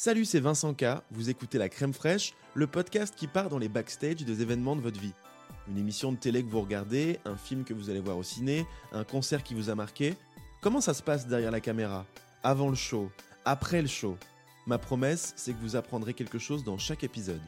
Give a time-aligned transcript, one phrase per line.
[0.00, 0.84] Salut, c'est Vincent K.
[1.10, 4.80] Vous écoutez La Crème Fraîche, le podcast qui part dans les backstage des événements de
[4.80, 5.12] votre vie.
[5.66, 8.64] Une émission de télé que vous regardez, un film que vous allez voir au ciné,
[8.92, 10.14] un concert qui vous a marqué.
[10.60, 12.06] Comment ça se passe derrière la caméra?
[12.44, 13.10] Avant le show
[13.44, 14.16] Après le show?
[14.68, 17.42] Ma promesse, c'est que vous apprendrez quelque chose dans chaque épisode.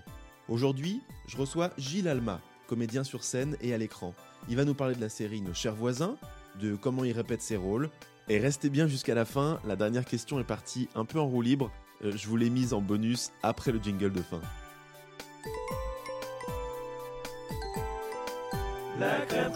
[0.49, 4.13] Aujourd'hui, je reçois Gilles Alma, comédien sur scène et à l'écran.
[4.49, 6.17] Il va nous parler de la série Nos chers voisins,
[6.61, 7.91] de comment il répète ses rôles.
[8.29, 11.43] Et restez bien jusqu'à la fin, la dernière question est partie un peu en roue
[11.43, 11.71] libre.
[12.03, 14.41] Euh, je vous l'ai mise en bonus après le jingle de fin.
[18.99, 19.53] La crème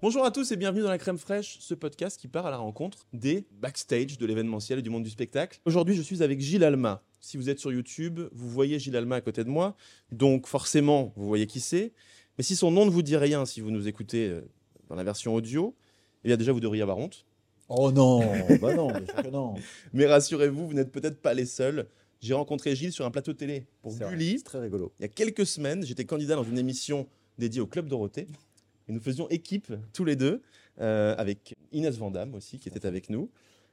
[0.00, 2.56] Bonjour à tous et bienvenue dans la crème fraîche, ce podcast qui part à la
[2.56, 5.60] rencontre des backstage de l'événementiel et du monde du spectacle.
[5.64, 7.02] Aujourd'hui, je suis avec Gilles Alma.
[7.20, 9.76] Si vous êtes sur YouTube, vous voyez Gilles Alma à côté de moi,
[10.10, 11.92] donc forcément, vous voyez qui c'est.
[12.36, 14.40] Mais si son nom ne vous dit rien, si vous nous écoutez euh,
[14.88, 15.76] dans la version audio,
[16.24, 17.24] eh bien déjà, vous devriez avoir honte.
[17.68, 18.20] Oh non,
[18.60, 19.54] bah non, que non.
[19.92, 21.86] Mais rassurez-vous, vous n'êtes peut-être pas les seuls.
[22.20, 24.38] J'ai rencontré Gilles sur un plateau télé pour Gulli.
[24.38, 24.92] C'est très rigolo.
[24.98, 27.06] Il y a quelques semaines, j'étais candidat dans une émission
[27.38, 28.28] dédiée au Club Dorothée.
[28.88, 30.42] Et nous faisions équipe tous les deux,
[30.80, 33.30] euh, avec Inès Vandamme aussi, qui était avec nous.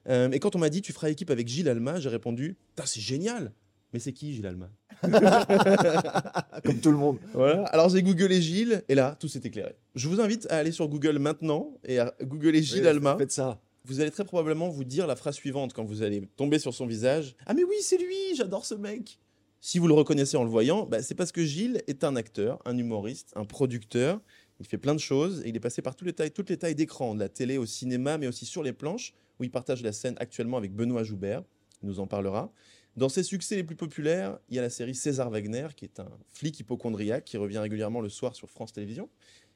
[0.07, 3.01] Euh, et quand on m'a dit, tu feras équipe avec Gilles Alma, j'ai répondu, c'est
[3.01, 3.51] génial
[3.93, 4.69] Mais c'est qui Gilles Alma?
[6.63, 7.17] Comme tout le monde.
[7.33, 7.65] Voilà.
[7.65, 9.75] Alors j'ai googlé Gilles, et là, tout s'est éclairé.
[9.95, 13.15] Je vous invite à aller sur Google maintenant et à googler Gilles Alma.
[13.17, 13.59] Faites ça.
[13.89, 16.85] Vous allez très probablement vous dire la phrase suivante quand vous allez tomber sur son
[16.85, 17.35] visage.
[17.47, 19.17] Ah mais oui, c'est lui, j'adore ce mec.
[19.61, 22.59] Si vous le reconnaissez en le voyant, bah, c'est parce que Gilles est un acteur,
[22.65, 24.21] un humoriste, un producteur.
[24.59, 26.57] Il fait plein de choses et il est passé par toutes les tailles, toutes les
[26.57, 29.81] tailles d'écran, de la télé au cinéma, mais aussi sur les planches, où il partage
[29.81, 31.41] la scène actuellement avec Benoît Joubert.
[31.81, 32.53] Il nous en parlera.
[32.95, 35.99] Dans ses succès les plus populaires, il y a la série César Wagner, qui est
[35.99, 39.09] un flic hypochondriaque qui revient régulièrement le soir sur France Télévisions.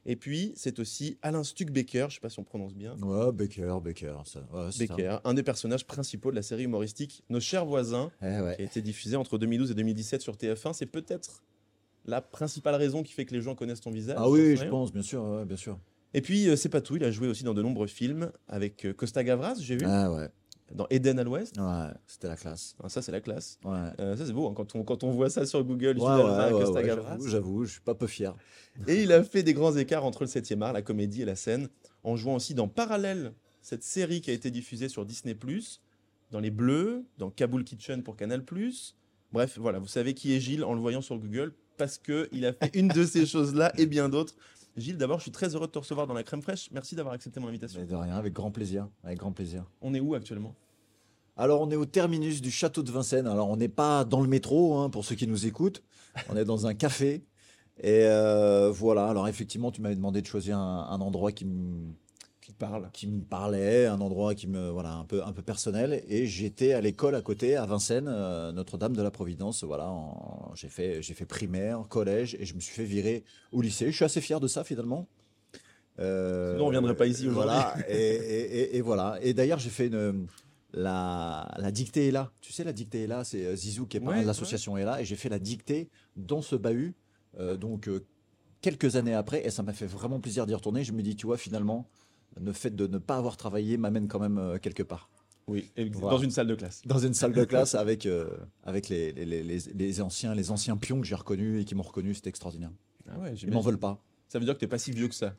[0.06, 3.32] Et puis, c'est aussi Alain Stuckbecker, je ne sais pas si on prononce bien, Ouais,
[3.32, 4.16] Baker, Baker.
[4.26, 4.42] Ça.
[4.54, 4.70] Ouais.
[4.78, 8.56] Becker, un des personnages principaux de la série humoristique Nos chers voisins, Eh ouais.
[8.58, 10.74] qui a été diffusée entre 2012 et 2017 sur TF1.
[10.74, 11.44] C'est peut-être
[12.06, 14.18] la principale raison qui fait que les gens connaissent ton visage.
[14.20, 15.80] Ah oui, je pense, bien sûr, ouais, bien sûr.
[16.14, 18.86] Et puis, euh, c'est pas tout, il a joué aussi dans de nombreux films avec
[18.86, 20.28] euh, Costa Gavras, j'ai vu, Ah ouais,
[20.74, 21.58] dans Eden à l'Ouest.
[21.58, 22.76] ouais, c'était la classe.
[22.84, 23.60] Ah, ça, c'est la classe.
[23.64, 23.90] Ouais.
[24.00, 26.86] Euh, ça, c'est beau, hein, quand, on, quand on voit ça sur Google, Ouais, ouais,
[26.86, 28.36] j'avoue, j'avoue, je suis pas peu fier.
[28.88, 31.36] Et il a fait des grands écarts entre le 7e art, la comédie et la
[31.36, 31.70] scène,
[32.04, 35.38] en jouant aussi dans Parallèle, cette série qui a été diffusée sur Disney+,
[36.32, 38.44] dans Les Bleus, dans Kaboul Kitchen pour Canal+.
[39.32, 42.54] Bref, voilà, vous savez qui est Gilles en le voyant sur Google, parce qu'il a
[42.54, 44.36] fait une de ces choses-là et bien d'autres.
[44.76, 46.70] Gilles, d'abord, je suis très heureux de te recevoir dans la crème fraîche.
[46.72, 47.80] Merci d'avoir accepté mon invitation.
[47.80, 49.66] Mais de rien, avec grand plaisir, avec grand plaisir.
[49.82, 50.56] On est où actuellement?
[51.36, 53.28] Alors, on est au terminus du château de Vincennes.
[53.28, 55.82] Alors, on n'est pas dans le métro, hein, pour ceux qui nous écoutent.
[56.30, 57.24] On est dans un café.
[57.82, 59.08] Et euh, voilà.
[59.08, 61.92] Alors, effectivement, tu m'avais demandé de choisir un, un endroit qui me
[62.40, 66.04] Qui parle qui me parlait, un endroit qui me voilà un peu un peu personnel
[66.08, 69.90] et j'étais à l'école à côté à Vincennes euh, Notre-Dame de la Providence voilà
[70.54, 73.24] j'ai fait j'ai fait primaire collège et je me suis fait virer
[73.54, 75.08] au lycée je suis assez fier de ça finalement
[76.00, 77.34] Euh, Sinon, on viendrait pas ici aujourd'hui.
[77.44, 80.28] voilà et, et- et- et voilà et d'ailleurs j'ai fait une
[80.74, 83.98] la, la dictée est là tu sais la dictée est là c'est euh, Zizou qui
[83.98, 86.96] est parrain Ouais, de l'association est là et j'ai fait la dictée dans ce bahut
[87.40, 88.06] euh, donc euh,
[88.62, 91.26] quelques années après et ça m'a fait vraiment plaisir d'y retourner je me dis tu
[91.28, 91.88] vois finalement
[92.42, 95.10] le fait de ne pas avoir travaillé m'amène quand même euh, quelque part.
[95.46, 96.16] Oui, et Voilà.
[96.18, 96.82] dans une salle de classe.
[96.86, 98.08] Dans une salle de classe avec,
[98.64, 101.76] avec les, les, les- les- les anciens, les anciens pions que j'ai reconnus et qui
[101.76, 102.72] m'ont reconnu, c'était extraordinaire.
[103.10, 104.02] Ah ouais, Ils m'en veulent pas.
[104.30, 105.36] Ça veut dire que t'es pas si vieux que ça.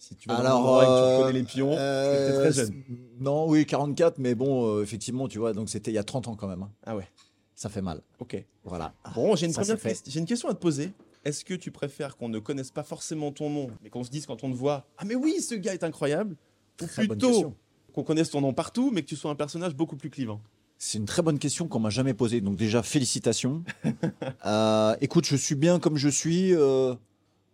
[0.00, 2.72] Si tu vas dans Alors, tu euh, les pions, Euh, très jeune.
[3.20, 6.26] Non, oui, 44, mais bon, euh, effectivement, tu vois, donc c'était il y a 30
[6.28, 6.62] ans quand même.
[6.62, 6.70] hein.
[6.84, 7.06] Ah ouais,
[7.54, 8.00] Ça fait mal.
[8.18, 8.42] ok.
[8.64, 8.94] Voilà.
[9.14, 10.92] Bon, j'ai une, première j'ai question à te poser.
[11.26, 14.24] Est-ce que tu préfères qu'on ne connaisse pas forcément ton nom, mais qu'on se dise
[14.24, 16.34] quand on te voit Ah, mais oui, ce gars est incroyable
[16.80, 17.54] Ou Très bonne plutôt
[17.92, 20.40] qu'on connaisse ton nom partout, mais que tu sois un personnage beaucoup plus clivant?
[20.78, 22.40] C'est une très bonne question qu'on m'a jamais posée.
[22.40, 23.62] Donc déjà, félicitations.
[24.46, 26.54] Euh, écoute, je suis bien comme je suis.
[26.54, 26.94] euh,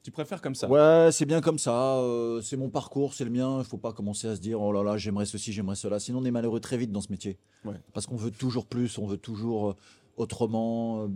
[0.07, 1.97] Tu préfères comme ça Ouais, c'est bien comme ça.
[1.97, 3.57] euh, c'est mon parcours, c'est le mien.
[3.59, 5.99] Il faut pas commencer à se dire oh là là, j'aimerais ceci, j'aimerais cela.
[5.99, 7.41] Sinon, on est malheureux très vite dans ce métier.
[7.65, 7.75] Ouais.
[7.93, 9.77] Parce qu'on veut toujours plus, on veut toujours euh,
[10.17, 11.01] autrement.
[11.03, 11.09] euh,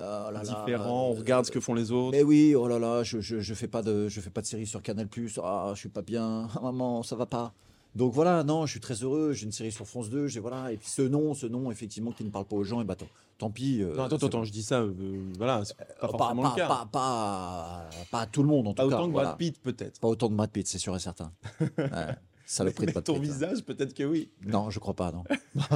[0.00, 2.16] là là, Différent, on euh, regarde ce que font les autres.
[2.16, 4.46] Mais oui, oh là là, je, je, je fais pas de je fais pas de
[4.46, 5.06] série sur Canal
[5.40, 6.48] Ah, je suis pas bien.
[6.56, 7.54] Ah, maman, ça va pas.
[7.94, 9.32] Donc voilà, non, je suis très heureux.
[9.32, 10.26] J'ai une série sur France 2.
[10.26, 10.72] J'ai voilà.
[10.72, 12.80] Et puis ce nom, ce nom, effectivement, qui ne parle pas aux gens.
[12.80, 13.06] Et bah tant,
[13.38, 13.82] tant pis.
[13.82, 14.92] euh, Non, attends, attends, je dis ça, euh,
[15.36, 16.68] voilà, c'est pas pas, forcément pas, le cas.
[16.68, 18.96] pas, pas, pas à tout le monde en Pas tout cas.
[18.96, 19.28] autant que voilà.
[19.30, 20.00] Brad Pitt, peut-être.
[20.00, 21.32] Pas autant de Brad Pitt, c'est sûr et certain.
[21.78, 22.16] Ouais,
[22.52, 23.20] Saloperie de Brad ton hein.
[23.20, 24.30] visage, peut-être que oui.
[24.44, 25.24] Non, je crois pas, non.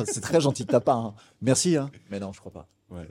[0.05, 0.99] c'est très gentil de ta part.
[0.99, 1.15] hein.
[1.41, 1.91] Merci, hein.
[2.11, 2.69] Mais non, je crois pas.
[2.91, 3.07] Ouais.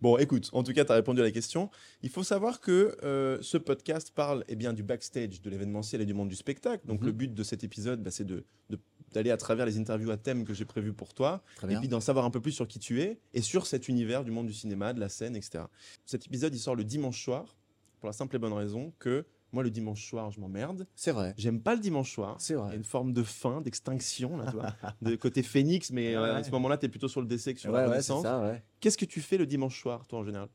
[0.00, 1.68] Bon, écoute, en tout cas, tu as répondu à la question.
[2.02, 6.06] Il faut savoir que euh, ce podcast parle eh bien, du backstage de l'événementiel et
[6.06, 6.86] du monde du spectacle.
[6.86, 7.06] Donc, Mhm.
[7.06, 8.44] le but de cet épisode, bah, c'est de-
[9.12, 11.88] d'aller à travers les interviews à thème que j'ai prévues pour toi, Très et puis
[11.88, 14.46] d'en savoir un peu plus sur qui tu es et sur cet univers du monde
[14.46, 15.64] du cinéma, de la scène, etc.
[16.06, 17.56] Cet épisode, il sort le dimanche soir,
[17.98, 20.86] pour la simple et bonne raison que moi, le dimanche soir, je m'emmerde.
[20.94, 21.34] C'est vrai.
[21.36, 22.36] J'aime pas le dimanche soir.
[22.38, 22.76] C'est Il y a vrai.
[22.76, 26.50] une forme de fin, d'extinction, là, tu vois, de côté phénix, mais euh, à ce
[26.52, 28.62] moment-là, tu es plutôt sur le décès que sur Ouais, la ouais.
[28.80, 30.48] Qu'est-ce que tu fais le dimanche soir, toi, en général?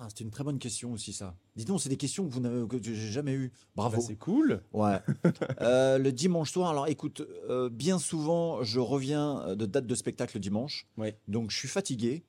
[0.00, 1.34] Ah, c'est une très bonne question aussi, ça.
[1.56, 3.50] Dis donc, c'est des questions que vous n'avez que j'ai jamais eues.
[3.74, 3.96] Bravo.
[3.96, 4.62] Bah, C'est cool.
[4.72, 4.98] Ouais.
[5.60, 7.20] Euh, le dimanche soir, alors écoute,
[7.50, 10.86] euh, bien souvent, je reviens de date de spectacle le dimanche.
[10.96, 11.18] Ouais.
[11.26, 12.22] Donc, je suis fatigué.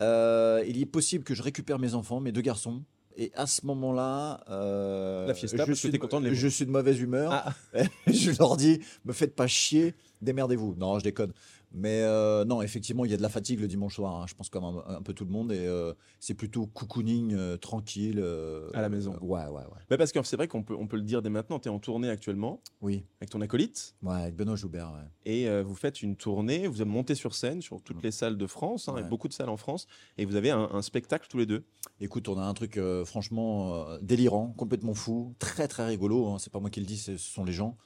[0.00, 2.84] Euh, il est possible que je récupère mes enfants, mes deux garçons.
[3.16, 6.64] Et à ce moment-là, euh, La fiesta, je, suis de, content de les je suis
[6.64, 7.30] de mauvaise humeur.
[7.32, 7.52] Ah.
[8.06, 10.74] je leur dis, me faites pas chier, démerdez-vous.
[10.78, 11.32] Non, je déconne.
[11.74, 14.14] Mais euh, non, effectivement, il y a de la fatigue le dimanche soir.
[14.20, 14.26] hein.
[14.28, 15.52] Je pense comme un, un peu tout le monde.
[15.52, 18.18] Et euh, c'est plutôt cocooning, euh, tranquille.
[18.22, 19.14] euh, À la maison.
[19.14, 19.80] euh, ouais, ouais, ouais.
[19.88, 21.72] Bah, parce que c'est vrai qu'on peut, on peut le dire dès maintenant, tu es
[21.72, 24.92] en tournée actuellement Oui, avec ton acolyte ouais, avec Benoît Joubert.
[24.92, 25.08] Ouais.
[25.32, 28.04] et euh, vous faites une tournée, vous montez sur scène sur toutes Mm.
[28.04, 29.00] les salles de France, hein, Ouais.
[29.00, 29.86] et beaucoup de salles en France,
[30.18, 31.64] et vous avez un, un spectacle tous les deux.
[32.00, 36.28] Écoute, on a un truc euh, franchement euh, délirant, complètement fou, très très rigolo.
[36.28, 37.76] hein, c'est pas moi qui le dis, ce sont les gens.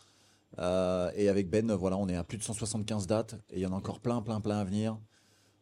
[0.58, 3.66] Euh, et avec Ben, voilà, on est à plus de 175 dates et il y
[3.66, 4.98] en a encore plein, plein, plein à venir.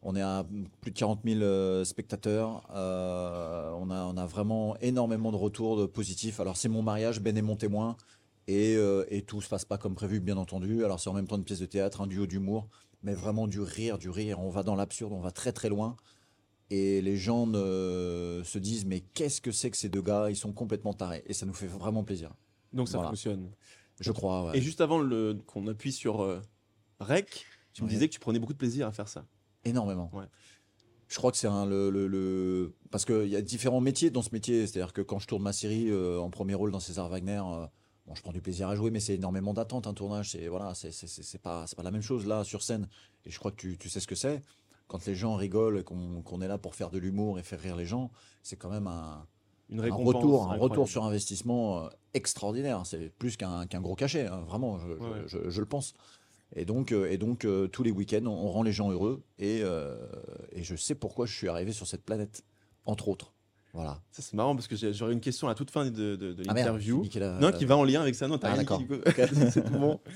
[0.01, 0.45] On est à
[0.81, 2.67] plus de 40 000 euh, spectateurs.
[2.75, 6.39] Euh, on, a, on a vraiment énormément de retours de positifs.
[6.39, 7.97] Alors, c'est mon mariage, Ben est mon témoin.
[8.47, 8.75] Et,
[9.09, 10.85] et tout se passe pas comme prévu, bien entendu.
[10.85, 12.67] Alors, c'est en même temps une pièce de théâtre, un duo d'humour,
[13.01, 14.39] mais vraiment du rire, du rire.
[14.39, 15.97] On va dans l'absurde, on va très très loin.
[16.69, 20.29] Et les gens ne- se disent mais qu'est-ce que c'est que ces deux gars?
[20.29, 21.23] Ils sont complètement tarés.
[21.25, 22.35] Et ça nous fait vraiment plaisir.
[22.71, 23.09] Donc ça Voilà.
[23.09, 23.49] fonctionne.
[23.99, 24.45] Je crois.
[24.51, 24.57] ouais.
[24.57, 26.41] Et juste avant le- qu'on appuie sur euh,
[26.99, 27.93] Rec, tu me Ouais.
[27.93, 29.25] disais que tu prenais beaucoup de plaisir à faire ça.
[29.63, 30.09] Énormément.
[30.13, 30.25] Ouais.
[31.07, 34.21] Je crois que c'est un le, le- le- parce qu'il y a différents métiers dans
[34.21, 34.65] ce métier.
[34.67, 37.65] C'est-à-dire que quand je tourne ma série euh, en premier rôle dans César Wagner, euh,
[38.07, 40.31] bon, je prends du plaisir à jouer, mais c'est énormément d'attente un tournage.
[40.31, 42.87] C'est voilà, c'est c'est- c'est- c'est pas c'est pas la même chose là sur scène.
[43.25, 44.41] Et je crois que tu, tu sais ce que c'est.
[44.87, 47.59] Quand les gens rigolent, et qu'on qu'on est là pour faire de l'humour et faire
[47.59, 48.11] rire les gens,
[48.43, 49.25] c'est quand même un,
[49.69, 50.15] Une un récompense.
[50.15, 52.81] retour, un retour sur investissement euh, extraordinaire.
[52.85, 55.23] C'est plus qu'un qu'un gros cachet, hein, vraiment, je, je- Ouais.
[55.27, 55.93] je- je le pense.
[56.55, 59.23] Et donc, euh, et donc euh, tous les week-ends, on, rend les gens heureux.
[59.39, 59.97] Et, euh,
[60.51, 62.43] et je sais pourquoi je suis arrivé sur cette planète,
[62.85, 63.33] entre autres.
[63.73, 63.99] Voilà.
[64.11, 66.43] Ça, c'est marrant parce que j'aurais une question à la toute fin de, de, de
[66.47, 67.03] Ah l'interview.
[67.41, 68.27] non, qui va en lien avec ça.
[68.27, 68.81] Non, t'as Ah, rien d'accord.
[69.51, 69.99] c'est tout bon.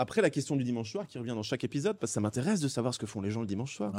[0.00, 2.60] Après, la question du dimanche soir qui revient dans chaque épisode, parce que ça m'intéresse
[2.60, 3.92] de savoir ce que font les gens le dimanche soir.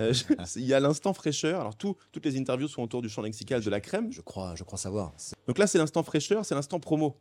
[0.00, 0.22] Euh, je-
[0.54, 1.60] Il y a l'instant fraîcheur.
[1.60, 4.12] Alors, tout- toutes les interviews sont autour du champ lexical de la crème.
[4.12, 5.12] Je crois, je crois savoir.
[5.16, 7.16] C'est- Donc là, c'est l'instant fraîcheur, c'est l'instant promo.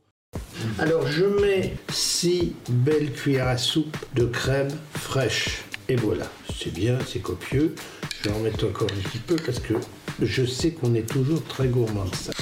[0.77, 5.63] Alors je mets six belles cuillères à soupe de crème fraîche.
[5.89, 7.73] Et voilà, c'est bien, c'est copieux.
[8.21, 9.73] Je vais en mettre encore un petit peu parce que
[10.21, 12.33] je sais qu'on est toujours très gourmand de ça.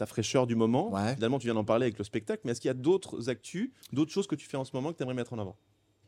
[0.00, 0.90] Ta fraîcheur du moment.
[0.94, 1.14] Ouais.
[1.14, 3.70] Finalement, tu viens d'en parler avec le spectacle, mais est-ce qu'il y a d'autres actus,
[3.92, 5.56] d'autres choses que tu fais en ce moment que tu aimerais mettre en avant?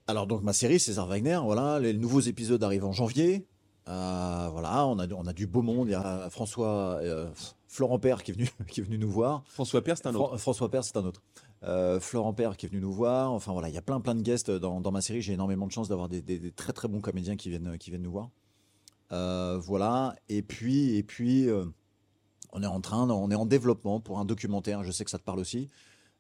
[0.07, 3.47] Alors donc ma série César Wagner, voilà, les nouveaux épisodes arrivent en janvier.
[3.89, 5.89] Euh, voilà, on a, on a du beau monde.
[5.89, 7.29] Il y a François, euh,
[7.69, 9.43] Florent Père qui est venu, qui est venu nous voir.
[9.47, 10.29] François Père, c'est un autre.
[10.29, 11.21] Fran- François Père, c'est un autre.
[11.65, 13.31] Euh, Florent Père qui est venu nous voir.
[13.31, 15.21] Enfin voilà, il y a plein plein de guests dans, dans ma série.
[15.21, 17.91] J'ai énormément de chance d'avoir des, des- des très très bons comédiens qui viennent qui
[17.91, 18.31] viennent nous voir.
[19.11, 20.17] Voilà.
[20.31, 21.47] Et puis et puis
[22.53, 24.85] on est en train, on est en développement pour un documentaire.
[24.85, 25.69] Je sais que ça te parle aussi.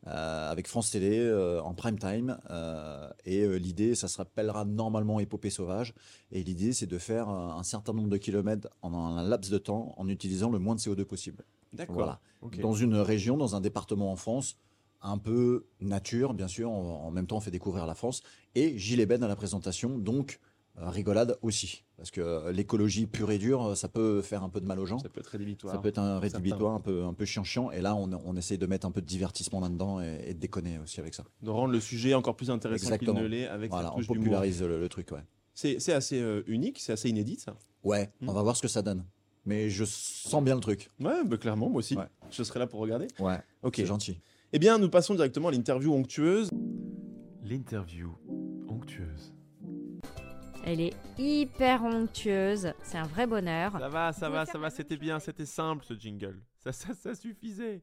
[0.09, 5.49] euh, avec France Télé euh, en prime time euh, et l'idée ça s'appellera normalement Épopée
[5.51, 5.95] sauvage
[6.33, 9.95] et l'idée c'est de faire un certain nombre de kilomètres en un laps de temps
[9.97, 11.45] en utilisant le moins de CO2 possible.
[11.73, 11.95] D'accord.
[11.95, 12.21] Voilà
[12.63, 14.57] dans une région, dans un département en France,
[15.01, 16.71] un peu nature, bien sûr.
[16.71, 18.23] En, en même temps, on fait découvrir la France.
[18.57, 20.41] Et Gilles Eben à la présentation, donc
[20.77, 21.85] rigolade aussi.
[21.97, 24.79] Parce que euh, l'écologie pure et dure, euh, ça peut faire un peu de mal
[24.81, 24.99] aux gens.
[24.99, 25.73] Ça peut être rédhibitoire.
[25.75, 27.71] Ça peut être un rédhibitoire un peu, un peu chiant-chiant.
[27.71, 30.39] Et là, on, on essaye de mettre un peu de divertissement là-dedans et, et de
[30.41, 31.25] déconner aussi avec ça.
[31.43, 33.21] De rendre le sujet encore plus intéressant qu'il Exactement.
[33.21, 34.25] ne l'est avec Voilà, sa on touche d'humour.
[34.25, 35.21] popularise le, le truc, ouais.
[35.55, 37.55] C'est c'est assez euh, unique, c'est assez inédit, ça.
[37.85, 38.29] Ouais, Hmm.
[38.31, 39.05] on va voir ce que ça donne.
[39.45, 40.89] Mais je sens bien le truc.
[41.01, 41.95] Ouais, bah, clairement, moi aussi.
[41.97, 42.05] Ouais.
[42.31, 43.09] Je serai là pour regarder.
[43.19, 43.75] Ouais, Ok.
[43.77, 44.19] c'est gentil.
[44.53, 46.49] Eh bien, nous passons directement à l'interview onctueuse.
[47.43, 48.11] L'interview
[48.69, 49.35] onctueuse.
[50.65, 52.73] Elle est hyper onctueuse.
[52.85, 53.73] C'est un vrai bonheur.
[53.79, 56.41] Ça va, ça va, ça va, c'était bien, c'était simple ce jingle.
[56.63, 57.83] Ça, ça, ça suffisait.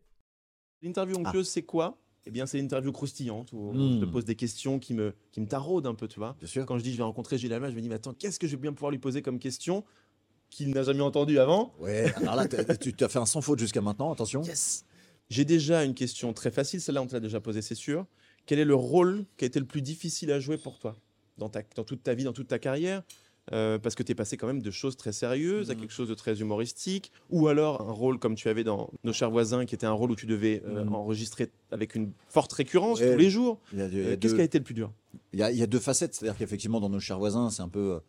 [0.81, 1.97] L'interview onctueuse, c'est quoi?
[2.25, 5.47] Eh bien, c'est l'interview croustillante où je te pose des questions qui me, qui me
[5.47, 6.35] taraudent un peu, tu vois.
[6.39, 6.65] Bien sûr.
[6.65, 8.47] Quand je dis je vais rencontrer Gilles Alma, je me dis, mais attends, qu'est-ce que
[8.47, 9.83] je vais bien pouvoir lui poser comme question
[10.49, 11.73] qu'il n'a jamais entendu avant?
[11.79, 14.41] Ouais, alors là, t'as- tu as fait un sans faute jusqu'à maintenant, attention.
[14.41, 14.85] Yes
[15.29, 18.05] J'ai déjà une question très facile, celle-là on te l'a déjà posée, c'est sûr.
[18.45, 20.95] Quel est le rôle qui a été le plus difficile à jouer pour toi?
[21.39, 23.01] Dans, ta, dans toute ta vie, dans toute ta carrière
[23.51, 25.79] euh, parce que tu es passé quand même de choses très sérieuses à Mhm.
[25.81, 29.31] quelque chose de très humoristique, ou alors un rôle comme tu avais dans Nos chers
[29.31, 30.93] voisins, qui était un rôle où tu devais euh, Mhm.
[30.93, 33.11] enregistrer avec une forte récurrence Ouais.
[33.13, 33.59] tous les jours.
[33.75, 34.91] Euh, Qu'est-ce qui a été le plus dur?
[35.33, 37.69] Il y, a, y a deux facettes, c'est-à-dire qu'effectivement dans nos chers voisins, c'est un
[37.69, 38.01] peu,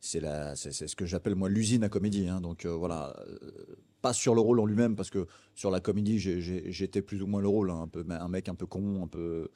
[0.00, 2.28] c'est la, c'est c'est ce que j'appelle moi l'usine à comédie.
[2.28, 2.40] hein.
[2.40, 3.16] donc voilà,
[4.00, 5.26] pas sur le rôle en lui-même parce que
[5.56, 8.54] sur la comédie j'étais plus ou moins le rôle, hein, un peu un mec un
[8.54, 9.48] peu con, un peu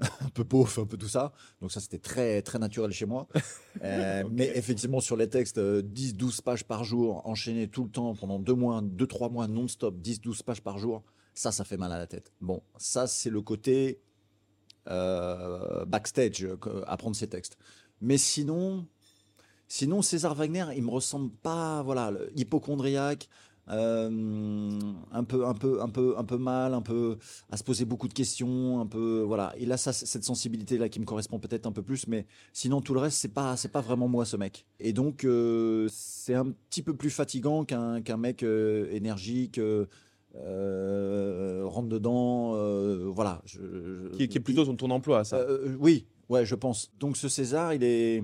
[0.00, 1.32] un peu pauvre, un peu tout ça.
[1.60, 3.28] Donc ça c'était très très naturel chez moi.
[3.82, 8.14] Euh, Mais effectivement sur les textes, euh, 10-12 pages par jour, enchaînés tout le temps
[8.14, 11.02] pendant deux mois, deux trois mois non-stop, 10-12 pages par jour,
[11.34, 12.32] ça ça fait mal à la tête.
[12.40, 14.00] Bon, ça c'est le côté
[14.88, 16.46] euh, backstage,
[16.86, 17.58] apprendre ses textes.
[18.00, 18.86] Mais sinon,
[19.66, 23.28] sinon César Wagner, il me ressemble pas, voilà, hypochondriaque,
[23.70, 24.70] euh,
[25.12, 27.16] un peu, un peu, un peu, un peu mal, un peu
[27.50, 29.54] à se poser beaucoup de questions, un peu, voilà.
[29.58, 32.80] Il a ça, cette sensibilité là qui me correspond peut-être un peu plus, mais sinon
[32.80, 34.66] tout le reste c'est pas, c'est pas vraiment moi ce mec.
[34.80, 39.58] Et donc euh, c'est un petit peu plus fatigant qu'un qu'un mec euh, énergique.
[40.34, 42.52] rentre dedans,
[43.12, 43.40] voilà.
[43.46, 43.60] je-
[44.12, 45.44] je- qui, qui est plutôt ton, ton emploi, ça
[45.78, 46.90] oui, ouais, je pense.
[47.00, 48.22] Donc ce César, il est,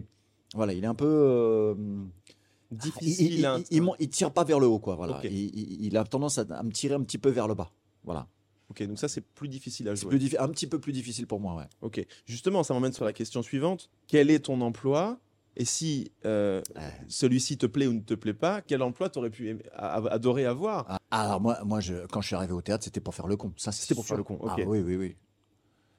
[0.55, 1.77] voilà, il est un peu
[2.71, 3.33] Difficile.
[3.33, 3.63] Il, il, hein.
[3.99, 4.97] il- tire pas vers le haut, quoi.
[4.97, 5.19] Voilà.
[5.19, 5.25] Ok.
[5.31, 7.73] Il, a tendance à, à me tirer un petit peu vers le bas.
[8.05, 8.29] Voilà.
[8.71, 10.17] Ok, donc ça c'est plus difficile à jouer.
[10.17, 11.65] plus un petit peu plus difficile pour moi, ouais.
[11.83, 13.91] Ok, justement, ça m'emmène sur la question suivante.
[14.07, 15.19] Quel est ton emploi?
[15.57, 16.83] Et si euh, Ouais.
[17.09, 20.87] celui-ci te plaît ou ne te plaît pas, quel emploi t'aurais pu aimer- adorer avoir?
[21.11, 23.37] Ah, alors moi, moi, je, quand je suis arrivé au théâtre, c'était pour faire le
[23.37, 23.53] con.
[23.57, 24.39] Ça, C'était pour faire le con.
[24.49, 25.17] Ah oui, oui, oui.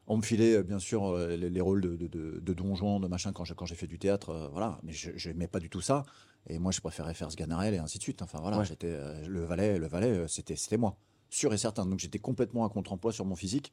[0.08, 3.34] On me filait euh, bien sûr euh, les, les rôles de, de, de, de machin
[3.34, 4.80] quand j'ai quand j'ai fait du théâtre, euh, voilà.
[4.84, 6.06] Mais je n'aimais pas du tout ça.
[6.48, 8.22] Et moi, je préférais faire Sganarelle et ainsi de suite.
[8.22, 8.66] Enfin voilà, Ouais.
[8.66, 10.96] j'étais euh, le valet, le valet, euh, c'était c'était moi,
[11.30, 11.86] sûr et certain.
[11.86, 13.72] Donc j'étais complètement à contre-emploi sur mon physique.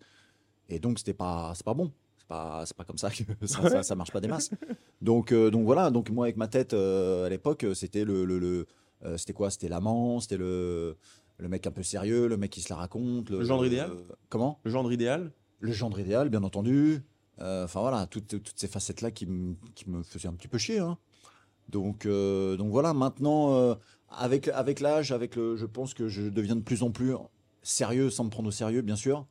[0.68, 1.92] Et donc c'était pas c'est pas bon.
[2.18, 4.50] C'est pas c'est pas comme ça que ça, ça, ça marche pas des masses.
[5.00, 5.90] Donc euh, donc voilà.
[5.90, 8.66] Donc moi avec ma tête à l'époque, c'était le, le, le-
[9.16, 9.50] c'était quoi?
[9.50, 10.96] C'était l'amant, c'était le
[11.38, 13.30] le mec un peu sérieux, le mec qui se la raconte.
[13.30, 13.92] Le gendre idéal?
[14.28, 14.58] Comment?
[14.64, 15.30] Le genre idéal?
[15.60, 17.00] Le gendre idéal, bien entendu.
[17.40, 20.80] Enfin voilà, toutes, toutes ces facettes-là qui, me- qui me faisaient un petit peu chier.
[20.80, 20.98] hein.
[21.68, 23.74] Donc, euh, donc voilà, maintenant, euh,
[24.10, 27.14] avec, avec l'âge, avec le, je pense que je deviens de plus en plus
[27.62, 29.26] sérieux, sans me prendre au sérieux, bien sûr.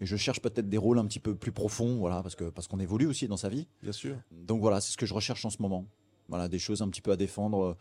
[0.00, 2.66] Et je cherche peut-être des rôles un petit peu plus profonds, voilà, parce que parce
[2.66, 3.68] qu'on évolue aussi dans sa vie.
[3.82, 4.16] Bien sûr.
[4.32, 5.86] Donc voilà, c'est ce que je recherche en ce moment.
[6.28, 7.76] Voilà, des choses un petit peu à défendre, euh,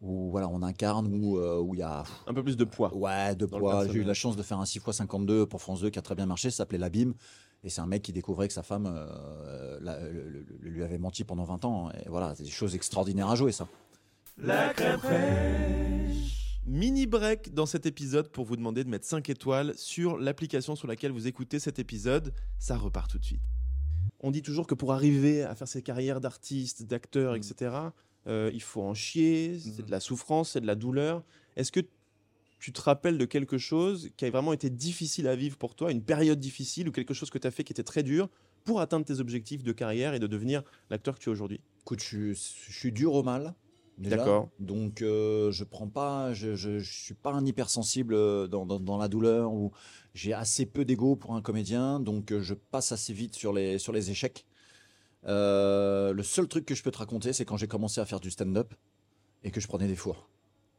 [0.00, 2.94] où voilà, on incarne, où euh, où il y a Un peu plus de poids.
[2.96, 3.86] Ouais, de poids.
[3.88, 6.26] J'ai eu la chance de faire un 6x52 pour France 2 qui a très bien
[6.26, 7.14] marché, ça s'appelait L'Abîme.
[7.62, 10.82] Et c'est un mec qui découvrait que sa femme euh, la- le- le- le- lui
[10.82, 11.90] avait menti pendant 20 ans.
[11.90, 13.68] Et voilà, c'est des choses extraordinaires à jouer, ça.
[14.38, 16.58] La crème fraîche.
[16.66, 20.86] Mini break dans cet épisode pour vous demander de mettre 5 étoiles sur l'application sur
[20.88, 22.32] laquelle vous écoutez cet épisode.
[22.58, 23.42] Ça repart tout de suite.
[24.20, 27.74] On dit toujours que pour arriver à faire ses carrières d'artiste, d'acteur, etc.,
[28.26, 29.86] euh, il faut en chier, c'est Mm.
[29.86, 31.22] de la souffrance, c'est de la douleur.
[31.56, 31.80] Est-ce que
[32.60, 35.90] tu te rappelles de quelque chose qui a vraiment été difficile à vivre pour toi,
[35.90, 38.28] une période difficile ou quelque chose que tu as fait qui était très dur
[38.64, 41.60] pour atteindre tes objectifs de carrière et de devenir l'acteur que tu es aujourd'hui?
[41.80, 43.54] Écoute, je, suis- je suis dur au mal.
[43.98, 44.48] D'accord.
[44.58, 48.80] Donc, euh, je prends pas, je, je, je suis pas un hypersensible euh, dans, dans,
[48.80, 49.72] dans la douleur ou
[50.14, 52.00] j'ai assez peu d'ego pour un comédien.
[52.00, 54.46] Donc, euh, je passe assez vite sur les, sur les échecs.
[55.26, 58.20] Euh, le seul truc que je peux te raconter, c'est quand j'ai commencé à faire
[58.20, 58.72] du stand-up
[59.44, 60.30] et que je prenais des fours.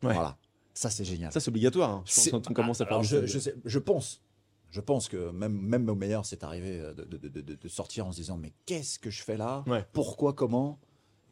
[0.02, 0.14] Ouais.
[0.14, 0.38] Voilà.
[0.74, 1.32] Ça, c'est génial.
[1.32, 1.90] Ça, c'est obligatoire.
[1.90, 3.26] hein, je pense, quand on commence à faire je, stand-up.
[3.28, 4.22] je, sais- je pense.
[4.70, 7.68] Je pense que même, même au meilleur, c'est arrivé euh, de, de- de- de- de
[7.68, 9.64] sortir en se disant Mais qu'est-ce que je fais là?
[9.68, 9.86] Ouais.
[9.92, 10.32] Pourquoi?
[10.34, 10.80] Comment?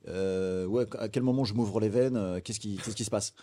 [0.08, 2.18] Euh, ouais, À quel moment je m'ouvre les veines?
[2.18, 3.34] Euh, Qu'est-ce qui, se passe?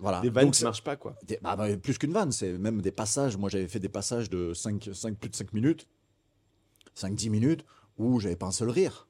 [0.00, 0.20] Voilà.
[0.20, 1.14] Des vannes Donc, qui c'est- marchent pas, quoi.
[1.22, 3.36] des- bah, bah, plus qu'une vanne, c'est même des passages.
[3.36, 5.86] Moi, j'avais fait des passages de 5, 5, plus de 5 minutes,
[6.96, 7.64] 5-10 minutes,
[7.98, 9.06] où j'avais pas un seul rire.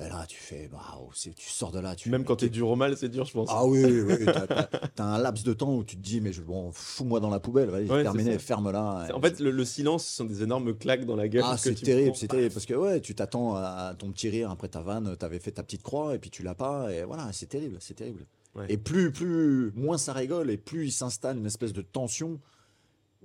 [0.00, 1.96] Et là, tu fais, waouh, c'est- tu sors de là.
[1.96, 3.48] Tu Même quand mais t'es dur au mal, c'est dur, je pense.
[3.50, 4.26] ah oui, oui, oui,
[4.94, 7.40] t'as un laps de temps où tu te dis, mais je, bon, fous-moi dans la
[7.40, 9.08] poubelle, Ouais, terminé, ferme-la.
[9.12, 11.42] En fait, le, le silence, ce sont des énormes claques dans la gueule.
[11.44, 14.50] ah, c'est tu terrible, c'est terrible, parce que ouais, tu t'attends à ton petit rire
[14.52, 17.28] après ta vanne, t'avais fait ta petite croix, et puis tu l'as pas, et voilà,
[17.32, 18.24] c'est terrible, c'est terrible.
[18.54, 18.66] Ouais.
[18.68, 22.38] Et plus, plus, moins ça rigole, et plus il s'installe une espèce de tension,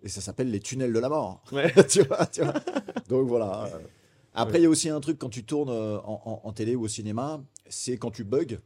[0.01, 1.43] et ça s'appelle les tunnels de la mort.
[1.51, 1.71] Ouais.
[1.87, 2.55] tu vois, tu vois.
[3.09, 3.69] Donc voilà.
[4.35, 6.75] Après, il y a aussi un truc quand tu tournes euh, en, en- en télé
[6.75, 8.59] ou au cinéma, c'est quand tu bugs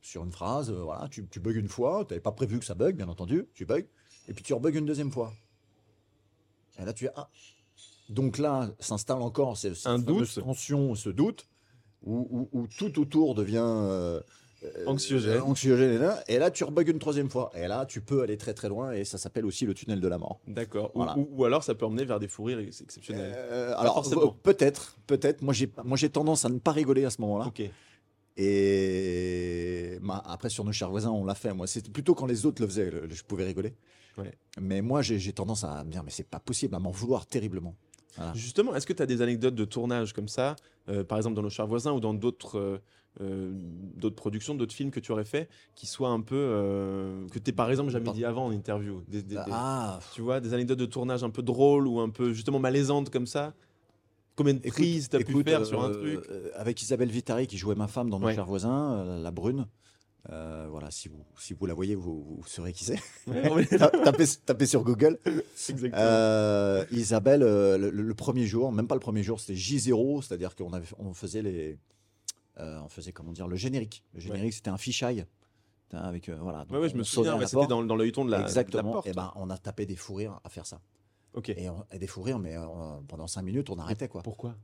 [0.00, 2.64] sur une phrase, euh, voilà, tu, tu bugs une fois, tu n'avais pas prévu que
[2.64, 3.84] ça bug, bien entendu, tu bugs,
[4.28, 5.32] et puis tu rebugs une deuxième fois.
[6.78, 7.28] Et là, tu es ah.
[8.08, 10.44] Donc là, s'installe encore ce- cette Un fameuse doute.
[10.44, 11.46] tension, ce doute,
[12.02, 14.20] où, où- où tout autour devient euh,
[14.86, 15.40] Anxiogène.
[15.42, 17.50] anxiogène, et là, et là, tu rebugs une troisième fois.
[17.54, 20.08] Et là, tu peux aller très très loin, et ça s'appelle aussi le tunnel de
[20.08, 20.40] la mort.
[20.46, 20.90] D'accord.
[20.94, 21.18] Ou- Voilà.
[21.18, 23.32] Ou, ou alors, ça peut emmener vers des fous rires ex- exceptionnels.
[23.36, 25.42] Euh, alors euh, peut-être, peut-être.
[25.42, 27.46] Moi j'ai, moi j'ai tendance à ne pas rigoler à ce moment-là.
[27.46, 27.62] ok.
[28.68, 31.52] Et bah, après, sur nos chers voisins, on l'a fait.
[31.54, 33.74] Moi, c'était plutôt quand les autres le faisaient, je pouvais rigoler.
[34.18, 34.32] Ouais.
[34.60, 37.74] Mais moi, j'ai tendance à me dire, mais c'est pas possible, à m'en vouloir terriblement.
[38.16, 38.32] Voilà.
[38.34, 40.54] Justement, est-ce que tu as des anecdotes de tournage comme ça,
[40.88, 42.78] euh, par exemple dans Nos chers voisins ou dans d'autres euh, euh,
[43.20, 46.34] d'autres productions, d'autres films que tu aurais fait, qui soient un peu.
[46.36, 50.20] euh, que tu par exemple jamais dit avant en interview des, des- des- Ah, Tu
[50.22, 53.54] vois, des anecdotes de tournage un peu drôles ou un peu justement malaisantes comme ça
[54.36, 57.56] Combien de prises t'as pu faire sur un euh, truc euh, Avec Isabelle Vitari qui
[57.56, 58.34] jouait ma femme dans Nos Ouais.
[58.34, 59.66] chers voisins, euh, la brune.
[60.30, 62.98] Euh, voilà, si vous, si vous la voyez, vous, vous saurez qui c'est.
[63.28, 63.66] Ouais,
[64.04, 65.18] tapez, tapez sur Google.
[65.92, 70.56] Euh, Isabelle, euh, le, le premier jour, même pas le premier jour, c'était J0, c'est-à-dire
[70.56, 71.76] qu'on on faisait les, euh,
[72.58, 74.02] on faisait comment dire, le générique.
[74.14, 74.76] Le générique, c'était un.
[75.88, 78.42] Putain, Avec, euh, voilà, donc Ouais, je me souviens, c'était dans, dans de la, de
[78.42, 78.92] la Exactement.
[78.92, 79.06] porte.
[79.06, 80.80] Et ben, on a tapé des fous rires à faire ça.
[81.34, 81.50] ok.
[81.50, 82.64] Et, on- et des fous rires, mais euh,
[83.08, 84.22] pendant cinq minutes, on arrêtait quoi.
[84.22, 84.56] Pourquoi?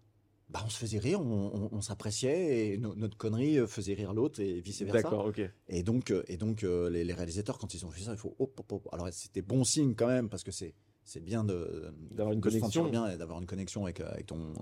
[0.48, 3.94] Bah, on se faisait rire, on, on- on s'appréciait et no- notre connerie euh, faisait
[3.94, 5.02] rire l'autre et vice versa.
[5.02, 5.42] D'accord, ok.
[5.68, 8.18] Et donc, euh, et donc euh, les, les réalisateurs, quand ils ont fait ça, il
[8.18, 8.88] faut hop, hop, hop.
[8.92, 12.44] Alors c'était bon signe quand même parce que c'est c'est bien de D'avoir une de
[12.48, 12.88] connexion.
[12.90, 14.52] bien et d'avoir une connexion avec, euh, avec ton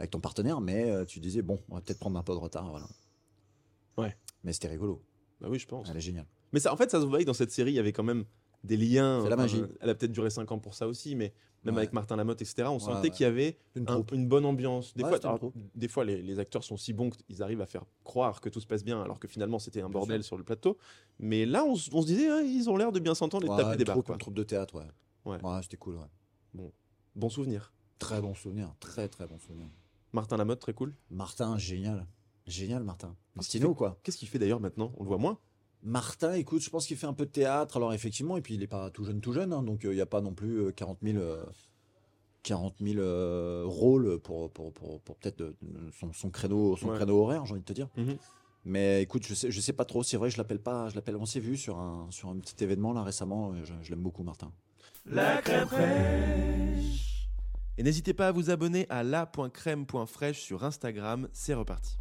[0.00, 0.60] avec ton partenaire.
[0.60, 2.88] Mais euh, tu disais bon, on va peut-être prendre un peu de retard, voilà.
[3.96, 4.16] Ouais.
[4.44, 5.02] Mais c'était rigolo.
[5.40, 5.88] Bah oui, je pense.
[5.90, 6.26] Elle est géniale.
[6.52, 8.02] Mais ça, en fait, ça se voyait que dans cette série, il y avait quand
[8.02, 8.24] même
[8.64, 9.20] des liens.
[9.22, 9.62] C'est la magie.
[9.80, 11.32] elle a peut-être duré 5 ans pour ça aussi, mais
[11.64, 11.82] même Ouais.
[11.82, 13.10] avec Martin Lamotte, etc., on Ouais, sentait ouais.
[13.10, 14.94] qu'il y avait Une un- une bonne ambiance.
[14.94, 17.84] Des fois, alors, des fois les, les acteurs sont si bons qu'ils arrivent à faire
[18.04, 20.76] croire que tout se passe bien, alors que finalement c'était un bordel sur le plateau.
[21.18, 23.76] Mais là, on, se disait, ah, ils ont l'air de bien s'entendre et de taper
[23.76, 23.98] des barres.
[24.08, 25.38] une troupe de théâtre, ouais.
[25.42, 25.62] Ouais.
[25.62, 25.96] c'était cool,
[26.54, 26.70] ouais.
[27.14, 27.72] Bon souvenir.
[27.98, 29.66] Très bon souvenir, très très bon souvenir.
[30.12, 30.94] Martin Lamotte, très cool.
[31.10, 32.06] Martin, génial.
[32.46, 33.14] Génial, Martin.
[33.36, 33.98] Martino, quoi.
[34.02, 34.92] Qu'est-ce qu'il fait d'ailleurs maintenant?
[34.96, 35.38] On le voit moins?
[35.82, 38.60] Martin, écoute, je pense qu'il fait un peu de théâtre, alors effectivement, et puis il
[38.60, 40.60] n'est pas tout jeune, tout jeune, hein, donc euh, il n'y a pas non plus
[40.66, 41.42] euh, 40 000, euh,
[42.42, 45.54] 40 000 euh, rôles pour, pour, pour, pour peut-être euh,
[45.98, 46.96] son, son créneau, son Ouais.
[46.96, 47.88] créneau horaire, j'ai envie de te dire.
[47.96, 48.16] Mhm.
[48.66, 51.16] Mais écoute, je sais, je sais pas trop, c'est vrai, je l'appelle pas, je l'appelle,
[51.16, 54.22] on s'est vu sur un, sur un petit événement là récemment, je, je l'aime beaucoup,
[54.22, 54.52] Martin.
[55.06, 57.09] La crème fraîche.
[57.80, 61.96] Et n'hésitez pas à vous abonner à la.crème.fraîche sur Instagram, c'est reparti.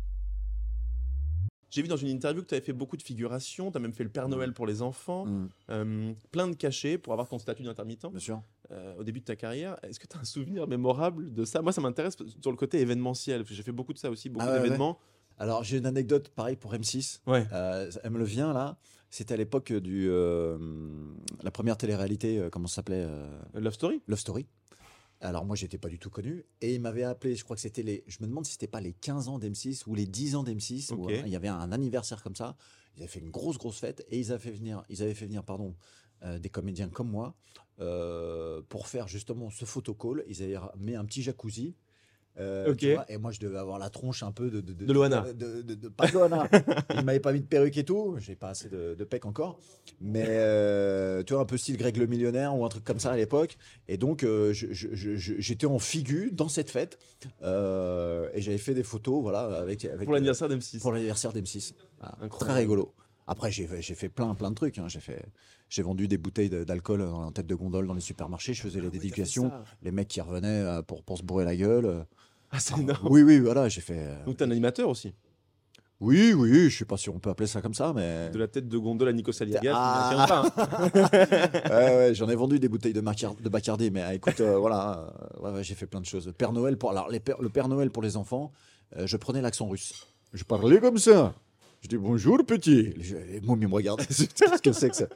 [1.69, 3.93] J'ai vu dans une interview que tu avais fait beaucoup de figurations, tu as même
[3.93, 5.25] fait le Père Noël pour les enfants,
[5.69, 8.41] euh, plein de cachets pour avoir ton statut d'intermittent Bien sûr.
[8.71, 9.77] euh, au début de ta carrière.
[9.83, 11.61] Est-ce que tu as un souvenir mémorable de ça?
[11.61, 14.51] Moi, ça m'intéresse sur le côté événementiel, j'ai fait beaucoup de ça aussi, beaucoup Ah
[14.51, 14.99] ouais, d'événements.
[15.37, 17.21] Alors j'ai une anecdote pareil pour M6.
[17.25, 17.47] Ouais.
[17.53, 18.77] Euh, elle me le vient là.
[19.11, 20.57] C'était à l'époque du euh,
[21.41, 23.07] la première télé-réalité, comment ça s'appelait
[23.53, 24.01] Love Story?
[24.09, 24.45] Love Story.
[25.21, 26.45] Alors moi j'étais pas du tout connu.
[26.61, 28.81] Et il m'avait appelé, je crois que c'était les je me demande si c'était pas
[28.81, 31.71] les 15 ans d'M6 ou les 10 ans d'M6 où, euh, il y avait un
[31.71, 32.55] anniversaire comme ça.
[32.95, 35.25] Ils avaient fait une grosse grosse fête et ils avaient fait venir ils avaient fait
[35.25, 35.75] venir pardon
[36.23, 37.35] euh, des comédiens comme moi
[37.79, 41.75] euh, pour faire justement ce photocall, ils avaient mis un petit jacuzzi
[42.39, 42.77] euh, Ok.
[42.77, 44.61] tu vois, et moi, je devais avoir la tronche un peu de.
[44.61, 45.21] De, De Loana.
[45.33, 46.47] de- de- de- pas de Loana.
[46.95, 48.15] Il m'avait pas mis de perruque et tout.
[48.19, 49.59] J'ai pas assez de, de pec encore.
[49.99, 53.11] Mais euh, tu vois, un peu style Greg le millionnaire ou un truc comme ça
[53.11, 53.57] à l'époque.
[53.87, 56.97] Et donc, euh, j'étais en figure dans cette fête.
[57.41, 59.83] Euh, et j'avais fait des photos, voilà, avec.
[59.85, 60.79] avec Pour l'anniversaire d'M6.
[60.79, 61.73] Pour l'anniversaire d'M6.
[61.99, 62.37] Voilà, Incroyable.
[62.51, 62.93] Très rigolo.
[63.31, 64.77] Après, j'ai fait- plein, plein de trucs.
[64.79, 64.87] hein.
[64.87, 65.23] J'ai fait.
[65.69, 68.53] J'ai vendu des bouteilles d'alcool en tête de gondole dans les supermarchés.
[68.55, 69.51] Je faisais les Ah oui, t'as fait dédications.
[69.83, 71.85] Les mecs qui revenaient euh, pour, pour se bourrer la gueule.
[71.85, 72.03] euh.
[72.51, 73.07] Ah, c'est énorme.
[73.09, 73.99] Oui, oui, voilà, j'ai fait.
[73.99, 75.13] euh, Donc, t'es un animateur aussi.
[76.01, 78.29] Oui, oui, je sais pas si on peut appeler ça comme ça, mais.
[78.31, 80.25] De la tête de gondole à Nico Saliaga, Ah.
[80.31, 80.89] hein.
[81.69, 85.11] Ouais, ouais, j'en ai vendu des bouteilles de, Macar- de Bacardi, mais écoute, euh, voilà,
[85.43, 86.31] euh, ouais, j'ai fait plein de choses.
[86.37, 88.53] Père Noël pour, alors, les pères- le Père Noël pour les enfants,
[88.97, 90.07] euh, je prenais l'accent russe.
[90.33, 91.35] Je parlais comme ça.
[91.81, 92.93] Je dis bonjour petit.
[92.95, 94.05] Les, ils me regardaient.
[94.05, 95.07] Qu'est-ce que c'est que ça?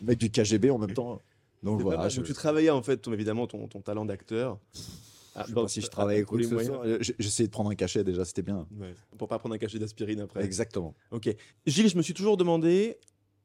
[0.00, 1.20] Le mec du KGB en même temps.
[1.62, 4.58] Donc voilà, je, Donc, tu travaillais en fait, ton, évidemment, ton, ton talent d'acteur.
[5.34, 6.74] Ah, je sais dans- pas si je travaillais les moyens.
[6.74, 7.02] soit.
[7.02, 8.66] J'ai- J'essayais de prendre un cachet déjà, c'était bien.
[8.78, 10.44] Ouais, pour pas prendre un cachet d'aspirine après.
[10.44, 10.94] Exactement.
[11.10, 11.34] Ok.
[11.66, 12.98] Gilles, je me suis toujours demandé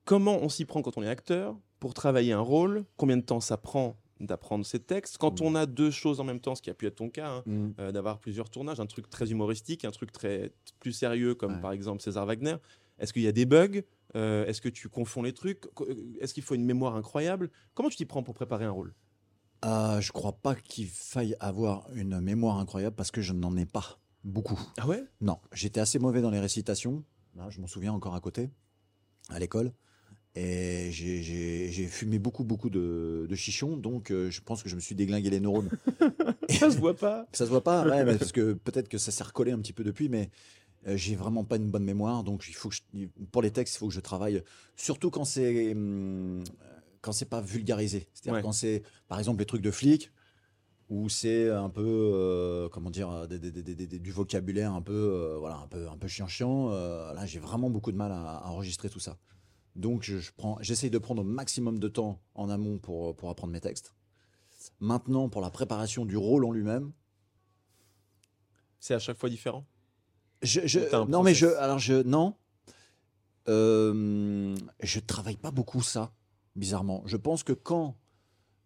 [0.04, 3.40] comment on s'y prend quand on est acteur pour travailler un rôle, combien de temps
[3.40, 5.18] ça prend d'apprendre ses textes.
[5.18, 5.46] Quand Mm.
[5.46, 7.44] on a deux choses en même temps, ce qui a pu être ton cas, hein,
[7.46, 7.70] Mm.
[7.80, 11.62] euh, d'avoir plusieurs tournages, un truc très humoristique, un truc très plus sérieux comme Ouais.
[11.62, 12.56] par exemple César Wagner.
[13.00, 13.82] Est-ce qu'il y a des bugs
[14.16, 17.52] Euh, Est-ce que tu confonds les trucs euh, Est-ce qu'il faut une mémoire incroyable?
[17.74, 18.96] Comment tu t'y prends pour préparer un rôle?
[19.66, 23.66] Euh, je crois pas qu'il faille avoir une mémoire incroyable parce que je n'en ai
[23.66, 24.58] pas beaucoup.
[24.78, 25.04] Ah ouais?
[25.20, 27.04] Non, j'étais assez mauvais dans les récitations.
[27.36, 28.50] Là, je m'en souviens encore à côté,
[29.30, 29.74] à l'école.
[30.40, 33.76] Et j'ai- fumé beaucoup, beaucoup de, de chichons.
[33.78, 35.70] Donc, euh, je pense que je me suis déglingué les neurones.
[36.50, 37.26] Ça se voit pas.
[37.34, 39.74] Ça se voit pas, ouais, mais parce que peut-être que ça s'est recollé un petit
[39.74, 40.30] peu depuis, mais
[40.88, 42.24] euh, j'ai vraiment pas une bonne mémoire.
[42.24, 44.44] Donc, il faut que je- pour les textes, il faut que je travaille.
[44.76, 46.44] Surtout quand c'est hum,
[47.02, 48.08] quand c'est pas vulgarisé.
[48.14, 48.42] C'est-à-dire Ouais.
[48.44, 50.12] quand c'est, par exemple, les trucs de flics.
[50.90, 54.82] où c'est un peu, euh, comment dire, des- des- des- des- des- du vocabulaire un
[54.82, 56.70] peu, euh, voilà, un peu, un peu chiant-chiant.
[56.72, 59.18] euh, là, j'ai vraiment beaucoup de mal à, à enregistrer tout ça.
[59.78, 63.54] Donc, je, prends, j'essaye de prendre au maximum de temps en amont pour, pour apprendre
[63.54, 63.94] mes textes.
[64.80, 66.92] Maintenant, pour la préparation du rôle en lui-même,
[68.80, 69.66] C'est à chaque fois différent?
[70.42, 72.36] je, je- non, mais je, alors je, non,
[73.50, 76.12] Euh, je travaille pas beaucoup ça,
[76.56, 77.02] bizarrement.
[77.06, 77.96] Je pense que quand,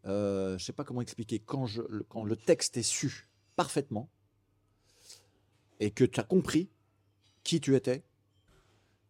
[0.06, 4.10] euh, je sais pas comment expliquer, quand, je, quand le texte est su parfaitement
[5.80, 6.69] et que tu as compris
[7.43, 8.04] qui tu étais,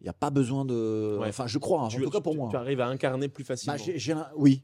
[0.02, 1.18] il n'y a pas besoin de.
[1.22, 1.30] Ouais.
[1.30, 2.50] Enfin, je crois, hein, Tu- en tout cas pour tu- moi.
[2.50, 3.76] Tu arrives à incarner plus Bah, facilement.
[4.20, 4.64] un- oui.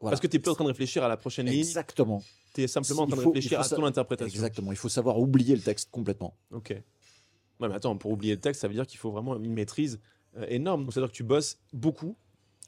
[0.00, 0.12] Voilà.
[0.12, 2.22] Parce que tu es plus en train de réfléchir à la prochaine ligne, Exactement.
[2.54, 4.34] tu es simplement en train de faut- réfléchir à ça- ton interprétation.
[4.34, 4.72] Exactement.
[4.72, 6.36] Il faut savoir oublier le texte complètement.
[6.50, 6.70] Ok.
[6.70, 6.82] Ouais,
[7.68, 10.00] mais attends, pour oublier le texte, ça veut dire qu'il faut vraiment une maîtrise
[10.36, 10.82] euh, énorme.
[10.84, 12.16] Donc, c'est-à-dire que tu bosses beaucoup.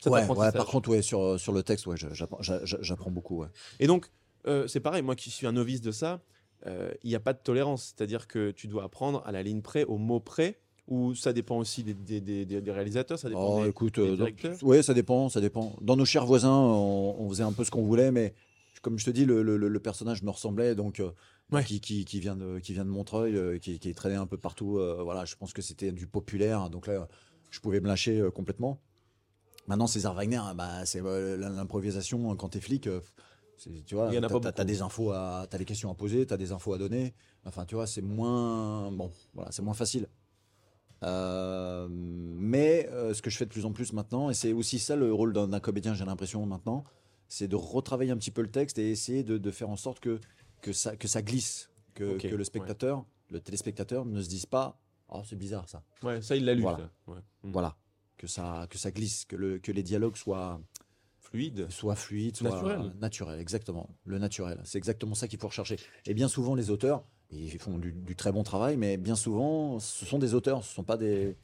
[0.06, 3.38] Ouais, par contre, ouais, sur, sur le texte, ouais, j'apprends j'a- j'a- j'apprends beaucoup.
[3.40, 3.48] Ouais.
[3.80, 4.10] Et donc,
[4.46, 6.20] euh, c'est pareil, moi qui suis un novice de ça,
[6.66, 7.94] euh, il n'y a pas de tolérance.
[7.96, 11.56] C'est-à-dire que tu dois apprendre à la ligne près, au mot près, ou ça dépend
[11.58, 14.56] aussi des, des- des- des- des réalisateurs, ça dépend Oh, des- écoute, euh, directeurs?
[14.62, 15.76] ouais, ça dépend, ça dépend.
[15.80, 18.34] Dans nos chers voisins, on, on faisait un peu ce qu'on voulait, mais
[18.82, 21.10] comme je te dis, le, le- le- le personnage me ressemblait, donc euh,
[21.52, 21.64] Ouais.
[21.64, 24.36] qui, qui, qui vient de, qui vient de Montreuil, euh, qui, qui traînait un peu
[24.38, 24.78] partout.
[25.02, 27.08] voilà, je pense que c'était du populaire, donc là,
[27.50, 28.80] je pouvais me lâcher complètement.
[29.66, 32.82] Maintenant, César Wagner, bah, c'est l'improvisation hein, quand t'es flic.
[33.86, 34.64] tu vois, t'as- beaucoup.
[34.64, 37.14] des infos, à, t'as des questions à poser, t'as des infos à donner.
[37.46, 40.08] Enfin, tu vois, c'est moins, bon, voilà, c'est moins facile.
[41.04, 44.78] Euh, mais euh, ce que je fais de plus en plus maintenant, et c'est aussi
[44.78, 46.84] ça le rôle d'un comédien, j'ai l'impression maintenant,
[47.28, 50.00] c'est de retravailler un petit peu le texte et essayer de, de faire en sorte
[50.00, 50.20] que,
[50.62, 52.44] que, ça, que ça glisse, que, le ouais.
[52.44, 55.82] spectateur, le téléspectateur ne se dise pas Oh, c'est bizarre ça.
[56.02, 56.62] Ouais, ça, il l'a lu.
[56.62, 56.78] Voilà.
[56.78, 57.12] ça.
[57.12, 57.18] Ouais.
[57.42, 57.52] Mm.
[57.52, 57.76] Voilà.
[58.16, 60.60] Que ça, que ça glisse, que, le, que les dialogues soient,
[61.20, 61.70] Fluide.
[61.70, 62.92] soient fluides, soient Naturel.
[63.00, 63.90] naturels, exactement.
[64.04, 64.60] Le naturel.
[64.64, 65.76] C'est exactement ça qu'il faut rechercher.
[66.06, 67.04] Et bien souvent, les auteurs,
[67.36, 70.70] ils font du, du très bon travail, mais bien souvent, ce sont des auteurs, ce
[70.70, 71.36] ne sont pas des,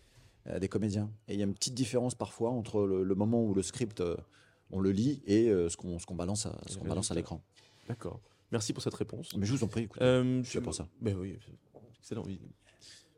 [0.46, 1.10] euh, des comédiens.
[1.28, 4.00] Et il y a une petite différence parfois entre le, le moment où le script,
[4.00, 4.16] euh,
[4.70, 7.14] on le lit, et euh, ce qu'on ce qu'on balance, à, ce qu'on balance à
[7.14, 7.42] l'écran.
[7.88, 8.20] D'accord.
[8.52, 9.34] Merci pour cette réponse.
[9.36, 10.04] Mais je vous en prie, écoutez.
[10.04, 10.88] Euh, suis là pour ça.
[11.00, 11.36] Ben oui,
[11.98, 12.24] excellent.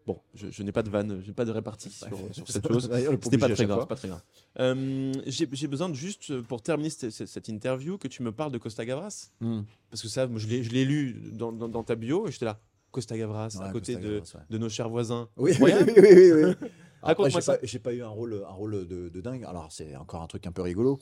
[0.06, 2.66] Bon, je, je n'ai pas de vanne, je n'ai pas de répartie sur, sur cette
[2.66, 2.90] chose.
[2.90, 3.86] N'est pas très grave.
[3.86, 4.22] Pas très grave.
[4.58, 8.84] Euh, J'ai besoin de juste, pour terminer cette, interview, que tu me parles de Costa
[8.84, 9.30] Gavras.
[9.40, 9.62] Hmm.
[9.90, 12.58] Parce que ça, moi, je l'ai lu dans, dans- dans ta bio et j'étais là.
[12.90, 14.40] Costa Gavras, à côté de, Gavras, ouais.
[14.50, 15.28] de nos chers voisins.
[15.38, 16.68] Oui, oui, oui, oui, oui,
[17.02, 17.54] Raconte-moi j'ai ça.
[17.54, 19.44] pas, j'ai pas eu un rôle, un rôle de, de dingue.
[19.44, 20.98] Alors, c'est encore un truc un peu rigolo.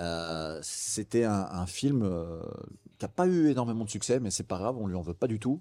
[0.00, 2.40] Euh, C'était un, un film euh,
[2.98, 5.12] qui n'a pas eu énormément de succès, mais c'est pas grave, on lui en veut
[5.14, 5.60] pas du tout.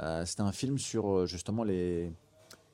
[0.00, 2.12] Euh, C'était un film sur euh, justement les,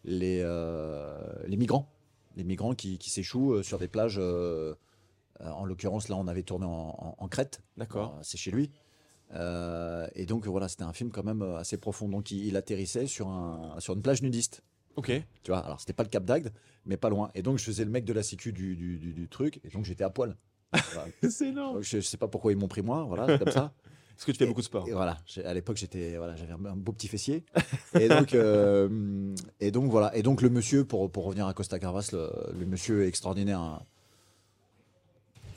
[0.05, 1.89] les, euh, les migrants.
[2.37, 4.19] Les migrants qui, qui s'échouent sur des plages.
[4.19, 7.61] en l'occurrence, là, on avait tourné en, en- en Crète.
[7.77, 8.19] D'accord.
[8.23, 8.71] C'est chez lui.
[9.35, 12.09] Euh, et donc, voilà, c'était un film quand même assez profond.
[12.09, 14.63] Donc, il, il atterrissait sur, un, sur une plage nudiste.
[14.97, 15.11] Ok.
[15.43, 16.53] Tu vois, alors c'était pas le Cap d'Agde,
[16.87, 17.29] mais pas loin.
[17.35, 19.69] Et donc je faisais le mec de la sécu du, du, du- du truc, et
[19.69, 20.37] donc j'étais à poil.
[20.73, 21.09] Voilà.
[21.29, 21.75] C'est énorme.
[21.77, 23.73] Donc, je, je sais pas pourquoi ils m'ont pris moi, voilà, c'est comme ça.
[24.15, 24.89] Parce que tu fais beaucoup de sport.
[24.89, 27.45] Et voilà, à l'époque j'étais, voilà, j'avais un, beau petit fessier.
[28.01, 30.17] Et donc, euh, et donc voilà.
[30.17, 33.61] Et donc le monsieur, pour, pour revenir à Costa Carvas, le, le monsieur est extraordinaire.
[33.61, 33.83] hein.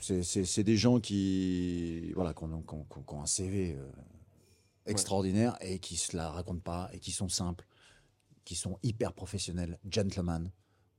[0.00, 3.90] C'est- des gens qui, voilà, ont, qui ont un CV euh,
[4.86, 7.66] extraordinaire et qui se la racontent pas et qui sont simples,
[8.44, 10.50] qui sont hyper professionnels, gentlemen,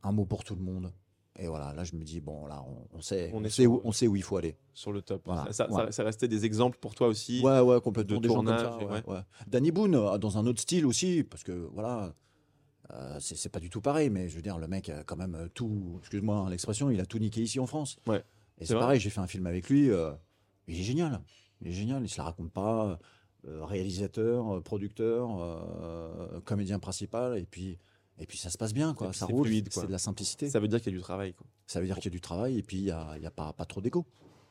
[0.04, 0.92] un mot pour tout le monde.
[1.42, 3.62] Et voilà, là je me dis bon, là on, on sait, On on, est sait
[3.64, 4.58] sur- où, on sait où il faut aller.
[4.74, 5.22] Sur le top.
[5.26, 5.46] Voilà.
[5.54, 5.92] Ça, ça, Ouais.
[5.92, 7.42] ça restait des exemples pour toi aussi.
[7.42, 8.18] Ouais, ouais, complètement.
[8.18, 9.14] de des gens comme tournage, ça, et ouais, ouais.
[9.16, 9.22] ouais.
[9.48, 12.14] Danny Boone, euh, dans un autre style aussi, parce que voilà,
[12.92, 15.36] euh, c'est pas du tout pareil, mais je veux dire, le mec a quand même
[15.36, 17.98] euh, tout, excuse-moi l'expression, il a tout niqué ici en France.
[18.06, 18.22] Ouais.
[18.60, 20.12] Et C'est pareil, j'ai fait un film avec lui, euh,
[20.68, 21.22] il est génial.
[21.62, 23.00] Il est génial, il se la raconte pas.
[23.48, 25.30] euh, réalisateur, producteur,
[26.46, 27.78] comédien principal, et puis,
[28.20, 29.14] et puis ça se passe bien, quoi.
[29.14, 30.50] Ça roule, fluide, c'est de la simplicité.
[30.50, 31.34] Ça veut dire qu'il y a du travail.
[31.34, 31.48] quoi.
[31.68, 33.32] Ça veut dire qu'il y a du travail, et puis il n'y a, y a
[33.32, 34.06] pas, pas trop d'égo.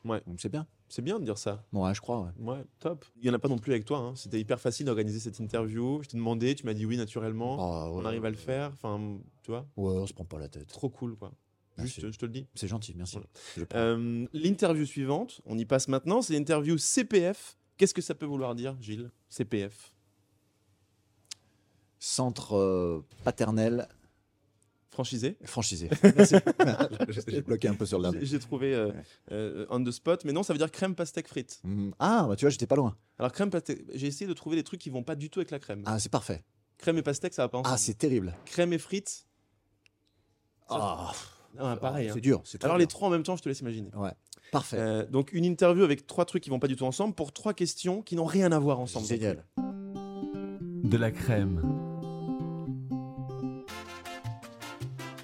[0.05, 0.21] Ouais.
[0.27, 0.65] Donc c'est bien.
[0.87, 1.63] C'est bien de dire ça.
[1.73, 2.21] Bon, ouais, je crois.
[2.21, 2.43] ouais.
[2.53, 3.05] Ouais, top.
[3.17, 3.99] Il n'y en a pas non plus avec toi.
[3.99, 4.13] hein.
[4.15, 6.01] C'était hyper facile d'organiser cette interview.
[6.03, 7.57] Je t'ai demandé, tu m'as dit oui naturellement.
[7.59, 8.71] Ah, ouais, On arrive à le faire.
[8.73, 10.67] Enfin, tu vois, Ouais, on se prend pas la tête.
[10.67, 11.31] trop cool, quoi.
[11.77, 12.01] Merci.
[12.01, 12.47] Juste, je te le dis.
[12.55, 13.17] C'est gentil, merci.
[13.55, 13.67] Voilà.
[13.75, 17.57] Euh, L'interview suivante, on y passe maintenant, c'est l'interview CPF.
[17.77, 19.11] Qu'est-ce que ça peut vouloir dire, Gilles?
[19.29, 19.93] CPF.
[21.99, 23.87] Centre euh, paternel
[24.91, 25.89] Franchisé franchisé.
[27.27, 28.25] J'ai bloqué un peu sur le J'ai dernier.
[28.25, 28.93] j'ai trouvé euh, Ouais.
[29.31, 31.59] euh, on the spot, mais non, ça veut dire crème pastèque frites.
[31.63, 31.91] Mm.
[31.99, 32.97] Ah, bah tu vois, j'étais pas loin.
[33.17, 35.51] Alors, crème pastèque, j'ai essayé de trouver des trucs qui vont pas du tout avec
[35.51, 35.83] la crème.
[35.85, 36.43] Ah, c'est parfait.
[36.79, 37.73] Crème et pastèque, ça va pas ensemble.
[37.73, 38.35] Ah, c'est terrible.
[38.45, 39.25] Crème et frites,
[40.67, 41.11] Ça- Ah,
[41.59, 42.09] ah, pareil.
[42.11, 42.21] C'est hein.
[42.21, 42.43] dur.
[42.63, 43.89] Alors, les trois en même temps, je te laisse imaginer.
[43.95, 44.11] Ouais.
[44.51, 44.77] Parfait.
[44.79, 47.53] Euh, donc une interview avec trois trucs qui vont pas du tout ensemble pour trois
[47.53, 49.05] questions qui n'ont rien à voir ensemble.
[49.07, 49.45] Génial.
[49.57, 51.88] De la crème.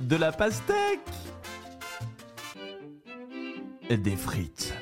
[0.06, 1.00] De la pastèque.
[3.89, 4.74] Et des frites.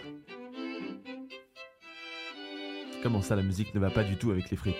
[3.02, 4.76] Comment ça, la musique ne va pas du tout avec les frites?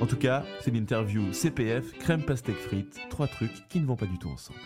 [0.00, 4.06] En tout cas, c'est l'interview CPF, crème pastèque frites, trois trucs qui ne vont pas
[4.06, 4.58] du tout ensemble.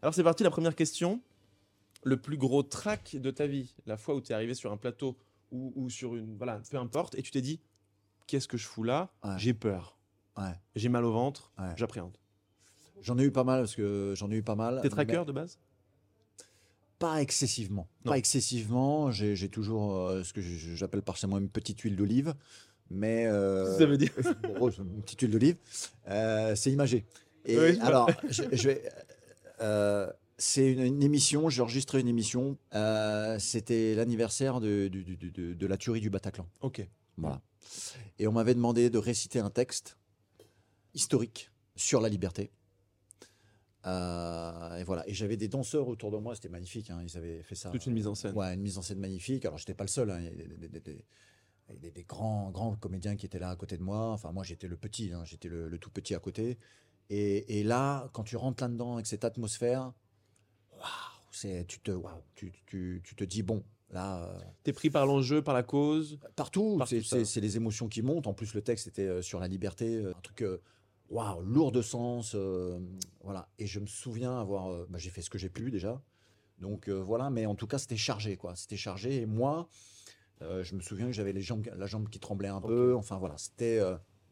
[0.00, 1.20] Alors c'est parti, la première question.
[2.04, 4.76] Le plus gros track de ta vie, la fois où tu es arrivé sur un
[4.76, 5.16] plateau
[5.50, 6.36] ou, ou sur une...
[6.36, 7.60] Voilà, peu importe, et tu t'es dit,
[8.26, 9.12] qu'est-ce que je fous là?
[9.22, 9.34] Ouais.
[9.38, 9.96] J'ai peur,
[10.36, 10.54] Ouais.
[10.74, 11.72] j'ai mal au ventre, Ouais.
[11.76, 12.16] j'appréhende.
[13.02, 14.76] J'en ai eu pas mal parce que j'en ai eu pas mal.
[14.76, 15.58] T'es mais tracker de base?
[16.98, 17.88] Pas excessivement.
[18.04, 18.12] Non.
[18.12, 19.10] Pas excessivement.
[19.10, 22.34] J'ai toujours euh, ce que j'appelle par chez moi une petite huile d'olive.
[22.90, 23.26] Mais.
[23.26, 24.12] euh, Ça veut dire
[24.60, 25.56] Bon, une petite huile d'olive.
[26.08, 27.04] Euh, c'est imagé.
[27.44, 28.88] Et Oui, alors, je, je vais.
[29.60, 32.56] euh, c'est une, une émission, j'ai enregistré une émission.
[33.38, 36.46] C'était l'anniversaire de, de la tuerie du Bataclan.
[36.60, 36.86] Ok.
[37.16, 37.40] Voilà.
[38.20, 39.96] Et on m'avait demandé de réciter un texte
[40.94, 42.50] historique sur la liberté.
[43.86, 45.08] Euh, et voilà.
[45.08, 46.90] Et j'avais des danseurs autour de moi, c'était magnifique.
[46.90, 47.70] hein, Ils avaient fait ça.
[47.70, 48.34] Toute une mise en scène.
[48.36, 49.44] Ouais, une mise en scène magnifique.
[49.44, 50.10] Alors, j'étais pas le seul.
[50.10, 51.04] hein, Il y avait des, des- des- des-
[51.68, 54.10] des- des- des grands, grands comédiens qui étaient là à côté de moi.
[54.12, 55.12] Enfin, moi, j'étais le petit.
[55.12, 56.58] hein, J'étais le, le tout petit à côté.
[57.10, 59.92] Et, et là, quand tu rentres là-dedans avec cette atmosphère,
[60.72, 60.82] waouh,
[61.30, 65.06] c'est, tu te, waouh, tu, tu- tu te dis bon, là, euh, T'es pris par
[65.06, 66.18] l'enjeu, par la cause?
[66.36, 68.26] partout, Partout, c'est, les émotions qui montent.
[68.26, 70.60] En plus, le texte était euh, sur la liberté, euh, un truc, euh,
[71.12, 72.78] waouh, lourd de sens, euh,
[73.22, 73.48] voilà.
[73.58, 76.02] Et je me souviens avoir, euh, bah, j'ai fait ce que j'ai pu déjà.
[76.58, 78.56] Donc euh, voilà, mais en tout cas, c'était chargé, quoi.
[78.56, 79.22] C'était chargé.
[79.22, 79.68] Et moi,
[80.40, 82.96] je me souviens que j'avais les jambes, la jambe qui tremblait un peu.
[82.96, 83.80] Enfin voilà, c'était,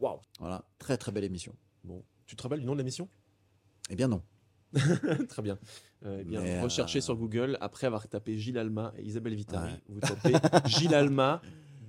[0.01, 1.55] waouh, voilà, très très belle émission.
[1.85, 3.09] Bon, tu te rappelles du nom de l'émission?
[3.91, 4.23] Eh bien non.
[5.29, 5.59] Très bien.
[6.05, 9.35] Euh, eh bien, Mais, recherchez euh, sur Google, après avoir tapé Gilles Alma et Isabelle
[9.35, 9.81] Vitari, Ouais.
[9.89, 10.33] vous tapez
[10.67, 11.43] Gilles Alma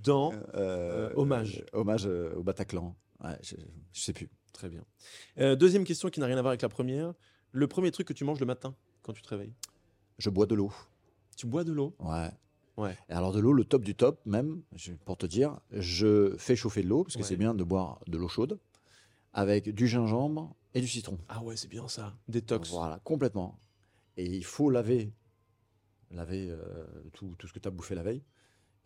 [0.03, 0.33] dans...
[0.55, 1.63] Euh, hommage.
[1.73, 2.95] hommage au Bataclan.
[3.23, 3.55] Ouais, je,
[3.93, 4.29] je sais plus.
[4.53, 4.83] Très bien.
[5.39, 7.13] Euh, deuxième question qui n'a rien à voir avec la première.
[7.51, 9.53] Le premier truc que tu manges le matin quand tu te réveilles?
[10.17, 10.71] Je bois de l'eau.
[11.35, 11.95] Tu bois de l'eau?
[11.99, 12.29] Ouais.
[12.77, 12.97] Ouais.
[13.09, 14.61] Et alors de l'eau, le top du top, même,
[15.05, 17.27] pour te dire, je fais chauffer de l'eau, parce que Ouais.
[17.27, 18.59] c'est bien de boire de l'eau chaude,
[19.33, 21.17] avec du gingembre et du citron.
[21.27, 22.15] Ah ouais, c'est bien ça.
[22.27, 22.69] Détox.
[22.69, 23.59] Voilà, complètement.
[24.17, 25.11] Et il faut laver,
[26.11, 28.23] laver euh, tout, tout ce que tu as bouffé la veille,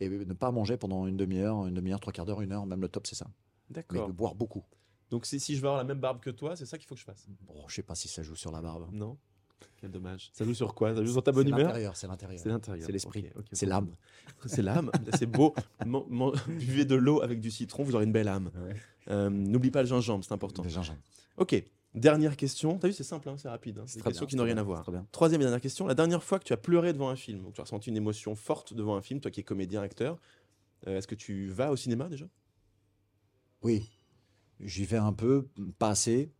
[0.00, 2.80] et ne pas manger pendant une demi-heure, une demi-heure, trois quarts d'heure, une heure, même
[2.80, 3.26] le top, c'est ça.
[3.70, 4.08] Mais D'accord.
[4.08, 4.64] de boire beaucoup.
[5.10, 7.00] Donc si je veux avoir la même barbe que toi, c'est ça qu'il faut que
[7.00, 8.88] je fasse Bon, je sais pas si ça joue sur la barbe.
[8.92, 9.16] Non
[9.80, 10.30] Quel dommage.
[10.32, 10.94] Ça joue sur quoi?
[10.94, 11.66] Ça joue sur ta bonne C'est humeur?
[11.68, 12.40] l'intérieur, c'est l'intérieur.
[12.42, 12.86] C'est l'intérieur.
[12.86, 13.26] C'est l'esprit.
[13.28, 13.94] Ok, ok, C'est l'âme.
[14.46, 14.90] C'est l'âme.
[15.16, 15.54] C'est beau.
[15.84, 18.50] Man- man- buvez de l'eau avec du citron, vous aurez une belle âme.
[18.56, 18.74] Ouais.
[19.08, 20.62] Euh, N'oublie pas le gingembre, c'est important.
[20.64, 20.98] Le gingembre.
[21.36, 21.62] Ok.
[21.94, 22.76] Dernière question.
[22.78, 23.78] T'as vu, c'est simple, hein, c'est rapide.
[23.78, 23.84] hein.
[23.86, 24.82] C'est des questions bien, qui n'ont rien à voir.
[24.82, 25.06] très bien.
[25.12, 25.86] Troisième et dernière question.
[25.86, 27.88] La dernière fois que tu as pleuré devant un film, ou que tu as ressenti
[27.88, 30.18] une émotion forte devant un film, toi qui es comédien, acteur,
[30.88, 32.26] euh, est-ce que tu vas au cinéma déjà?
[33.62, 33.88] Oui,
[34.60, 36.30] j'y vais un peu, pas assez.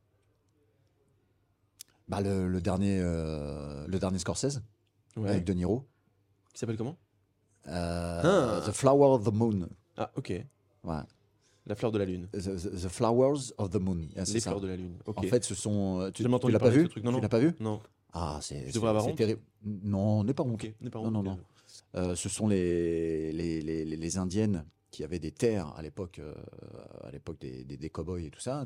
[2.08, 4.60] Bah, le, le dernier, euh, le dernier Scorsese
[5.16, 5.84] avec De Niro.
[6.52, 6.96] Qui s'appelle comment?
[7.68, 8.62] Euh, Ah.
[8.66, 9.68] The Flower of the Moon.
[9.96, 10.30] Ah, ok.
[10.84, 10.94] Ouais.
[11.66, 12.28] La fleur de la lune.
[12.32, 14.08] The, the- the Flowers of the Moon.
[14.24, 14.50] C'est Les ça.
[14.50, 14.98] fleurs de la lune.
[15.16, 16.00] En fait, ce sont.
[16.00, 16.88] euh, Tu, l'as pas vu.
[17.02, 17.54] Non, Tu l'as pas vu?
[17.58, 17.80] Non.
[18.12, 18.70] Ah, c'est.
[19.16, 19.40] Terrible.
[19.64, 20.64] Non, on n'est pas honte.
[20.80, 21.38] Non, non, non.
[21.96, 24.64] Euh, ce sont les, les, les, les- les Indiennes
[24.96, 26.32] qui avaient des terres à l'époque, euh,
[27.02, 28.64] à l'époque des, des, des cow-boys et tout ça.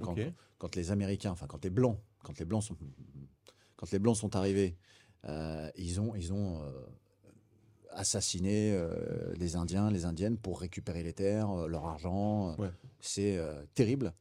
[0.58, 2.76] Quand, les Américains, enfin quand les Blancs, quand les Blancs sont,
[3.74, 4.76] quand les Blancs sont arrivés,
[5.24, 6.70] euh, ils ont, ils ont euh,
[7.90, 8.78] assassiné
[9.34, 12.54] les Indiens, les Indiennes pour récupérer les terres, leur argent.
[12.58, 12.70] Ouais.
[13.00, 13.40] C'est
[13.74, 14.14] terrible.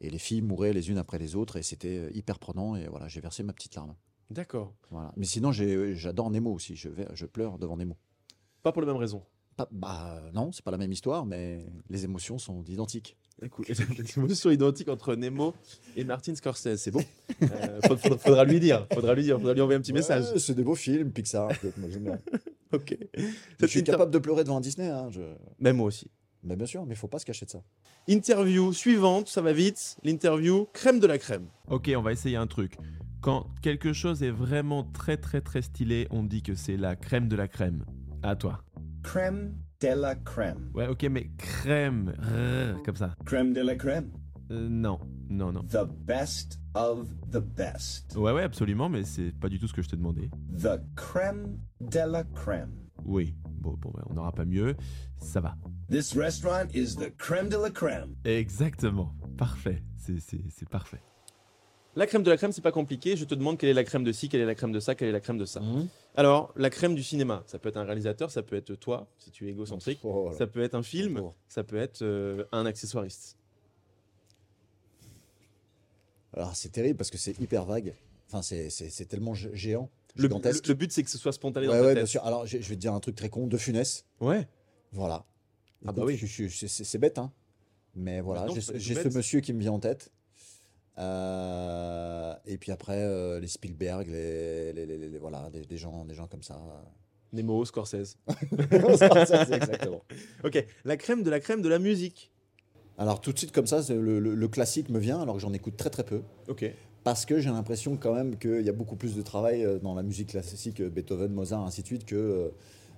[0.00, 2.74] Et les filles mouraient les unes après les autres et c'était hyper prenant.
[2.74, 3.94] Et voilà, j'ai versé ma petite larme.
[4.30, 4.74] D'accord.
[4.90, 5.12] Voilà.
[5.16, 6.74] Mais sinon, j'adore Nemo aussi.
[6.74, 7.96] Je, vais, je pleure devant Nemo.
[8.64, 9.22] Pas pour les mêmes raisons.
[9.56, 13.16] Pas- bah non, c'est pas la même histoire, mais les émotions sont identiques.
[13.42, 15.54] Écoute, les émotions identiques entre Nemo
[15.96, 17.02] et Martin Scorsese, c'est bon.
[17.42, 17.80] Euh,
[18.18, 20.24] faudra, lui dire, faudra lui dire, faudra lui envoyer un petit message.
[20.36, 21.48] C'est des beaux films, Pixar.
[21.76, 22.20] moi, j'aime bien.
[22.72, 22.98] Ok.
[23.60, 24.88] je suis capable de pleurer devant Disney.
[24.88, 25.20] Hein, je...
[25.60, 26.10] Même moi aussi.
[26.42, 27.62] Mais bien sûr, mais il faut pas se cacher de ça.
[28.08, 29.96] Interview suivante, ça va vite.
[30.02, 31.46] L'interview crème de la crème.
[31.68, 32.76] Ok, on va essayer un truc.
[33.20, 37.28] Quand quelque chose est vraiment très très très stylé, on dit que c'est la crème
[37.28, 37.84] de la crème.
[38.22, 38.62] À toi.
[39.06, 40.72] Crème de la crème.
[40.74, 43.14] Ouais, ok, mais crème, rrr, comme ça.
[43.24, 44.10] Crème de la crème.
[44.50, 44.98] Euh, non,
[45.30, 45.62] non, non.
[45.62, 48.16] The best of the best.
[48.16, 50.28] Ouais, ouais, absolument, mais c'est pas du tout ce que je t'ai demandé.
[50.60, 52.72] The crème de la crème.
[53.04, 54.74] Oui, bon, bon, on n'aura pas mieux.
[55.18, 55.54] Ça va.
[55.88, 58.16] This restaurant is the crème de la crème.
[58.24, 59.14] Exactement.
[59.38, 59.84] Parfait.
[59.98, 61.00] C'est parfait.
[61.96, 63.16] La crème de la crème, c'est pas compliqué.
[63.16, 64.94] Je te demande quelle est la crème de ci, quelle est la crème de ça,
[64.94, 65.60] quelle est la crème de ça.
[65.60, 65.88] Mhm.
[66.14, 69.30] Alors, la crème du cinéma, ça peut être un réalisateur, ça peut être toi, si
[69.30, 70.00] tu es égocentrique.
[70.04, 70.30] Oh.
[70.36, 71.32] Ça peut être un film, Oh.
[71.48, 73.36] ça peut être euh, un accessoiriste.
[76.34, 77.94] Alors c'est terrible parce que c'est hyper vague.
[78.28, 78.68] Enfin, c'est-
[79.08, 81.82] tellement gé- géant, Le, le- le but, c'est que ce soit spontané dans ouais, ta
[81.84, 81.98] ouais, tête.
[81.98, 82.22] bien sûr.
[82.24, 84.04] Alors je je vais te dire un truc très con, de Funès.
[84.20, 84.46] Ouais.
[84.92, 85.24] Voilà.
[85.86, 86.18] Ah bah oui.
[86.18, 87.32] c'est bête, hein.
[87.94, 89.14] Mais voilà, j'ai ce bête.
[89.14, 90.10] monsieur qui me vient en tête.
[90.98, 96.04] Euh, et puis après, euh, les Spielberg, les, les- les- les- voilà, des, des gens,
[96.04, 96.56] des gens comme ça.
[97.32, 98.16] Nemo, Scorsese.
[98.28, 100.02] C'est exactement.
[100.44, 102.30] Ok, la crème de la crème de la musique.
[102.98, 105.52] Alors tout de suite comme ça, le, le- le classique me vient, alors que j'en
[105.52, 106.22] écoute très très peu.
[106.48, 106.64] Ok.
[107.04, 109.94] Parce que j'ai l'impression quand même qu'il y a beaucoup plus de travail euh, dans
[109.94, 112.48] la musique classique, euh, Beethoven, Mozart, ainsi de suite, que euh,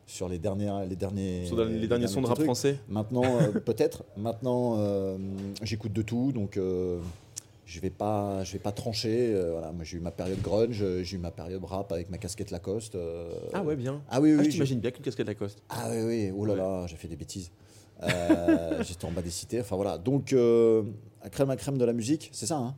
[0.07, 2.47] sur les, dernières, les derniers, Sur les, derniers sons de rap trucs.
[2.47, 2.79] français.
[2.89, 4.05] Maintenant, euh, peut-être.
[4.17, 5.19] Maintenant, euh,
[5.63, 7.01] j'écoute de tout, donc euh,
[7.71, 9.35] je vais pas, je vais pas trancher.
[9.35, 12.09] euh, voilà, moi, j'ai eu ma période grunge, euh, j'ai eu ma période rap avec
[12.09, 12.95] ma casquette Lacoste.
[12.95, 14.01] euh, Ah ouais, bien.
[14.09, 14.37] Ah oui, oui.
[14.39, 15.63] Ah, je j'ai- t'imagine bien qu'une casquette Lacoste.
[15.69, 16.33] Ah oui, oui.
[16.35, 17.51] Oh là là, j'ai fait des bêtises.
[18.03, 19.61] Euh, J'étais en bas des cités.
[19.61, 19.99] Enfin voilà.
[19.99, 22.75] Donc, à crème à crème de la musique, c'est ça, hein?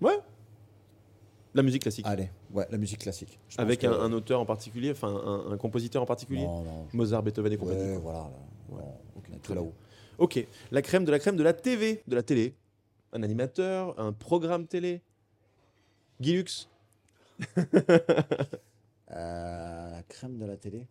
[1.54, 2.06] La musique classique.
[2.08, 3.38] Allez, ouais, la musique classique.
[3.48, 6.44] Je Avec que- un, auteur en particulier, enfin un, un compositeur en particulier?
[6.44, 6.86] Non, non.
[6.92, 7.98] Mozart, Beethoven et Ouais, compagnie.
[8.00, 8.18] voilà.
[8.20, 8.30] là.
[8.76, 8.82] Ouais.
[9.16, 9.72] On est tout là-haut.
[10.18, 12.54] Ok, la crème de la crème de la TV, de la télé.
[13.12, 15.02] Un animateur, un programme télé.
[16.20, 16.68] Guy Lux.
[19.12, 20.86] Euh, la crème de la télé.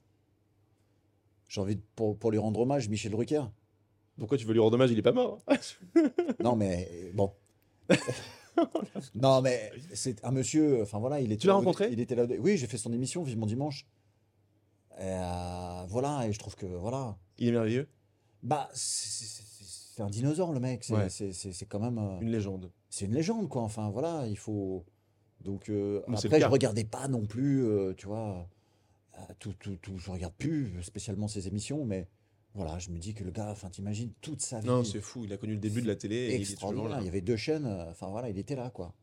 [1.47, 3.43] J'ai envie, de- pour, pour lui rendre hommage, Michel Drucker.
[4.17, 4.91] Pourquoi tu veux lui rendre hommage?
[4.91, 5.39] Il est pas mort.
[6.43, 7.31] Non, mais euh, bon.
[9.15, 10.81] non, mais c'est un monsieur.
[10.81, 11.39] Enfin voilà, il était.
[11.43, 11.87] Tu l'as rencontré?
[11.93, 12.25] Il était là.
[12.39, 13.87] Oui, j'ai fait son émission Vivement Dimanche.
[14.97, 17.15] Et, euh, voilà, et je trouve que voilà.
[17.37, 17.87] Il est merveilleux.
[18.43, 19.43] Bah, c'est-
[19.99, 20.83] c'est un dinosaure le mec.
[20.85, 21.65] C'est Ouais.
[21.67, 21.97] quand même.
[21.97, 22.71] euh, Une légende.
[22.89, 23.61] c'est une légende, quoi.
[23.63, 24.85] Enfin, voilà, il faut.
[25.43, 28.47] Donc, euh, après, je regardais pas non plus, euh, tu vois,
[29.17, 32.07] euh, tout, tout, tout, je regarde plus spécialement ses émissions, mais
[32.53, 34.67] voilà, je me dis que le gars, enfin, t'imagines toute sa vie.
[34.67, 35.23] Non, c'est fou.
[35.25, 36.89] Il a connu le début de la télé et il extraordinaire.
[36.89, 36.97] là.
[37.01, 38.93] Il y avait deux chaînes, enfin voilà, il était là, quoi.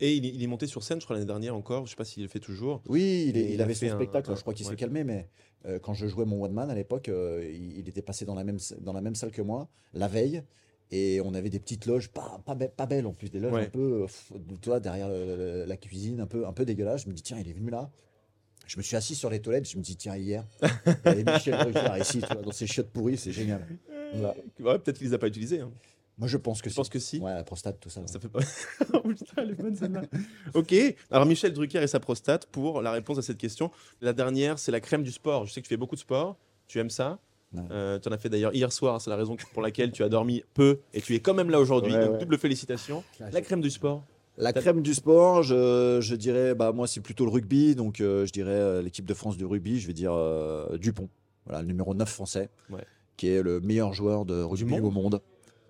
[0.00, 1.84] Et il est, il est monté sur scène, je crois, l'année dernière encore.
[1.86, 2.82] Je sais pas s'il le fait toujours.
[2.88, 4.70] Oui, il, est- il il avait fait son un- spectacle, un- je crois qu'il ouais.
[4.72, 5.28] s'est calmé, mais
[5.66, 8.34] euh, quand je jouais mon One Man à l'époque, euh, il, il était passé dans
[8.34, 10.42] la, même, dans la même salle que moi, la veille,
[10.90, 13.52] et on avait des petites loges, pas, pas, be- pas belles en plus, des loges
[13.52, 13.66] Ouais.
[13.66, 17.02] un peu, euh, toi, derrière le- la cuisine, un peu, un peu dégueulasse.
[17.04, 17.90] Je me dis, tiens, il est venu là.
[18.66, 20.68] Je me suis assis sur les toilettes, je me dis, tiens, hier, il
[21.06, 23.66] y avait Michel Drucker ici, tu vois, dans ses chiottes pourries, c'est génial.
[24.14, 24.34] Voilà.
[24.60, 25.60] Ouais, peut-être qu'il les a pas utilisés.
[25.60, 25.70] hein.
[26.18, 26.76] Moi, je pense que Je si.
[26.76, 27.18] pense que si.
[27.20, 28.00] Ouais, la prostate, tout ça.
[28.06, 28.40] Ça fait pas.
[28.94, 30.02] oh putain, elle est bonne celle-là.
[30.54, 30.74] ok,
[31.10, 33.70] alors Michel Drucker et sa prostate pour la réponse à cette question.
[34.00, 35.46] La dernière, c'est la crème du sport.
[35.46, 36.36] Je sais que tu fais beaucoup de sport.
[36.66, 37.18] Tu aimes ça.
[37.70, 39.00] Euh, Tu en as fait d'ailleurs hier soir.
[39.00, 41.60] C'est la raison pour laquelle tu as dormi peu et tu es quand même là
[41.60, 41.92] aujourd'hui.
[41.94, 42.18] Ouais, donc ouais.
[42.18, 43.04] double félicitations.
[43.32, 44.02] La crème du sport.
[44.36, 48.24] La crème du sport, je, je dirais, bah, moi c'est plutôt le rugby, donc euh,
[48.24, 50.12] je dirais euh, l'équipe de France de rugby, je vais dire
[50.78, 51.08] Dupont,
[51.44, 52.48] voilà, le numéro 9 français,
[53.16, 55.20] qui est le meilleur joueur de rugby monde au monde,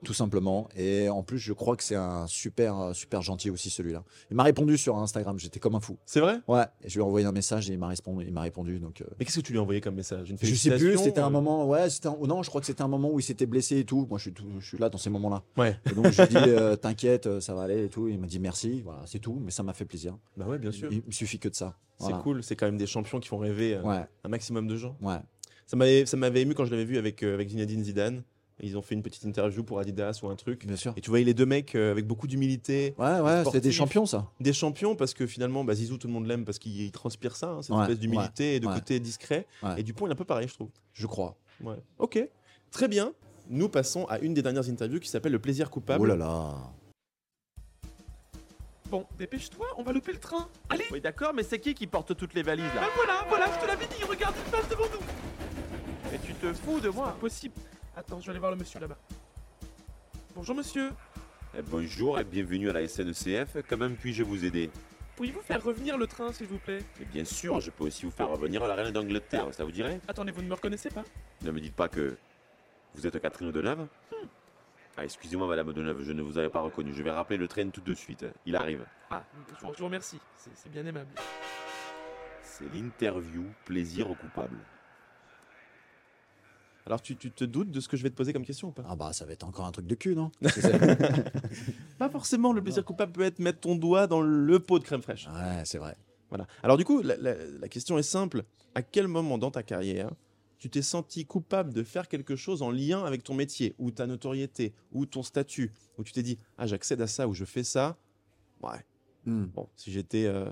[0.04, 0.68] tout simplement.
[0.76, 4.04] Et en plus, je crois que c'est un super, euh, super gentil aussi celui-là.
[4.30, 5.96] Il m'a répondu sur Instagram, j'étais comme un fou.
[6.06, 6.38] C'est vrai?
[6.48, 8.78] Ouais, et je lui ai envoyé un message et il m'a répondu, il m'a répondu,
[8.78, 9.00] donc.
[9.00, 10.30] euh, Mais qu'est-ce que tu lui as envoyé comme message?
[10.30, 12.66] Une je sais plus, c'était un euh, moment, ouais, c'était un- non, je crois que
[12.66, 14.06] c'était un moment où il s'était blessé et tout.
[14.08, 15.42] Moi, je suis, tout- je suis là dans ces moments-là.
[15.56, 15.76] Ouais.
[15.90, 18.08] Et donc, je lui ai dit, euh, t'inquiète, ça va aller et tout.
[18.08, 20.16] Il m'a dit merci, voilà, c'est tout, mais ça m'a fait plaisir.
[20.36, 20.92] Bah ouais, bien sûr.
[20.92, 21.76] Il, me suffit que de ça.
[21.98, 22.42] C'est cool.
[22.44, 24.96] C'est quand même des champions qui font rêver Ouais, un maximum de gens.
[25.02, 25.16] ouais.
[25.66, 28.22] Ça m'avait, ému quand je l'avais vu avec, avec Zinedine Zidane.
[28.60, 30.66] Ils ont fait une petite interview pour Adidas ou un truc.
[30.66, 30.92] Bien sûr.
[30.96, 34.04] Et tu voyais les deux mecs euh, avec beaucoup d'humilité, Ouais, ouais, c'était des champions,
[34.04, 34.26] ça.
[34.40, 37.36] des champions parce que finalement, bah, Zizou, tout le monde l'aime parce qu'il il transpire
[37.36, 38.74] ça, hein, cette Ouais, espèce d'humilité et de ouais.
[38.74, 39.46] côté discret.
[39.62, 39.80] Ouais.
[39.80, 40.70] Et Dupont, il est un peu pareil, je trouve.
[40.92, 41.36] Je crois.
[41.62, 41.76] Ouais.
[41.98, 42.18] Ok,
[42.72, 43.12] très bien.
[43.48, 46.02] Nous passons à une des dernières interviews qui s'appelle Le plaisir coupable.
[46.02, 46.54] Oh là là.
[48.90, 50.48] Bon, dépêche-toi, on va louper le train.
[50.70, 53.46] Allez Oui, d'accord, mais c'est qui qui porte toutes les valises là Ben voilà, voilà,
[53.54, 56.96] je te l'avais dit, regarde, il passe devant nous Et tu te fous de C'est
[56.96, 57.54] moi impossible.
[57.98, 58.96] Attends, je vais aller voir le monsieur là-bas.
[60.36, 60.92] Bonjour monsieur,
[61.56, 63.56] Eh, bonjour et bienvenue à la SNCF.
[63.68, 64.70] Comment puis-je vous aider?
[65.16, 66.78] Pourriez-vous faire revenir le train s'il vous plaît?
[67.00, 69.72] Et Bien sûr, je peux aussi vous faire revenir à la reine d'Angleterre, ça vous
[69.72, 70.00] dirait?
[70.06, 71.02] Attendez, vous ne me reconnaissez pas?
[71.42, 72.16] Ne me dites pas que
[72.94, 73.88] vous êtes Catherine Deneuve?
[74.96, 76.94] Ah, excusez-moi Madame Deneuve, je ne vous avais pas reconnu.
[76.94, 78.24] Je vais rappeler le train tout de suite.
[78.46, 78.86] Il arrive.
[79.10, 79.24] Ah,
[79.60, 81.10] je vous, remercie, c'est bien aimable.
[82.44, 84.58] C'est l'interview plaisir coupable.
[86.88, 88.72] Alors tu, tu te doutes de ce que je vais te poser comme question ou
[88.72, 88.82] pas?
[88.88, 90.30] Ah bah, ça va être encore un truc de cul, non?
[91.98, 95.02] Pas forcément, le plaisir coupable peut être mettre ton doigt dans le pot de crème
[95.02, 95.26] fraîche.
[95.26, 95.96] Ouais, c'est vrai.
[96.30, 96.46] Voilà.
[96.62, 98.44] Alors du coup, la, la- la question est simple.
[98.74, 100.10] À quel moment dans ta carrière
[100.58, 104.06] tu t'es senti coupable de faire quelque chose en lien avec ton métier, ou ta
[104.08, 107.62] notoriété, ou ton statut, où tu t'es dit ah j'accède à ça, ou je fais
[107.64, 107.98] ça,
[108.62, 108.84] ouais,
[109.24, 109.44] Hmm.
[109.46, 110.50] Bon, si j'étais euh,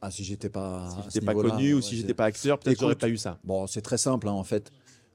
[0.00, 2.80] Ah, si j'étais pas, si j'étais pas connu ou ouais, si j'étais pas acteur, peut-être
[2.80, 3.38] j'aurais pas eu ça.
[3.44, 4.72] Bon, c'est très simple, hein, en fait.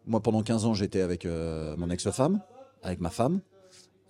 [0.07, 2.41] Moi, pendant 15 ans, j'étais avec euh, mon ex-femme,
[2.83, 3.41] avec ma femme.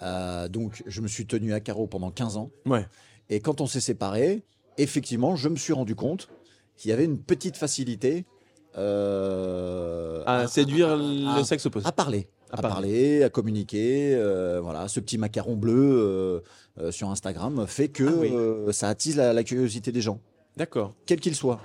[0.02, 2.50] Euh, donc, je me suis tenu à carreau pendant 15 ans.
[2.66, 2.86] Ouais.
[3.30, 4.44] Et quand on s'est séparés,
[4.78, 6.30] effectivement, je me suis rendu compte
[6.78, 8.26] qu'il y avait une petite facilité
[8.78, 11.86] euh, À séduire le à- sexe opposé.
[11.88, 12.28] à parler.
[12.54, 12.74] À parler.
[12.74, 14.14] parler, à communiquer.
[14.16, 16.44] euh, voilà, ce petit macaron bleu
[16.80, 18.74] euh, sur Instagram fait que Ah oui.
[18.74, 20.20] ça attise la, la curiosité des gens,
[20.58, 20.94] D'accord.
[21.06, 21.62] quel qu'il soit.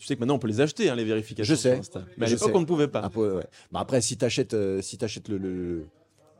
[0.00, 1.54] Tu sais que maintenant on peut les acheter, hein, les vérifications.
[1.54, 1.72] Je sais.
[1.72, 2.02] sur Insta.
[2.16, 3.10] Mais à l'époque on ne pouvait pas.
[3.14, 3.44] Ouais.
[3.70, 5.86] Bah, après, si tu achètes, si t'achètes le, le,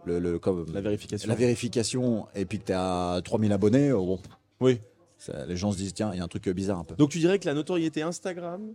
[0.06, 1.28] le, le- comme- La vérification.
[1.28, 4.18] la vérification et puis que tu as 3000 abonnés, euh, bon,
[4.61, 4.80] Oui.
[5.18, 6.94] ça- les gens se disent tiens, il y a un truc euh, bizarre un peu.
[6.96, 8.72] Donc tu dirais que la notoriété Instagram.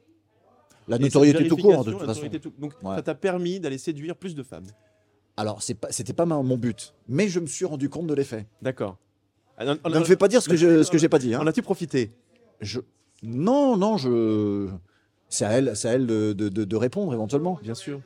[0.88, 2.30] La notoriété tout court, de toute façon.
[2.30, 2.96] tout- Donc Ouais.
[2.96, 4.68] ça t'a permis d'aller séduire plus de femmes.
[5.36, 8.46] Alors, pas, c'était pas ma- mon but, mais je me suis rendu compte de l'effet.
[8.62, 8.98] D'accord.
[9.58, 11.34] Ah, Ne me fais pas dire ce que je, ce que j'ai pas dit.
[11.34, 11.40] Hein.
[11.42, 12.14] En as-tu profité?
[12.62, 12.82] Je...
[13.26, 14.70] Non, non, je.
[15.30, 17.60] C'est à elle, c'est à elle de, de- de- répondre éventuellement.
[17.62, 18.00] Bien sûr.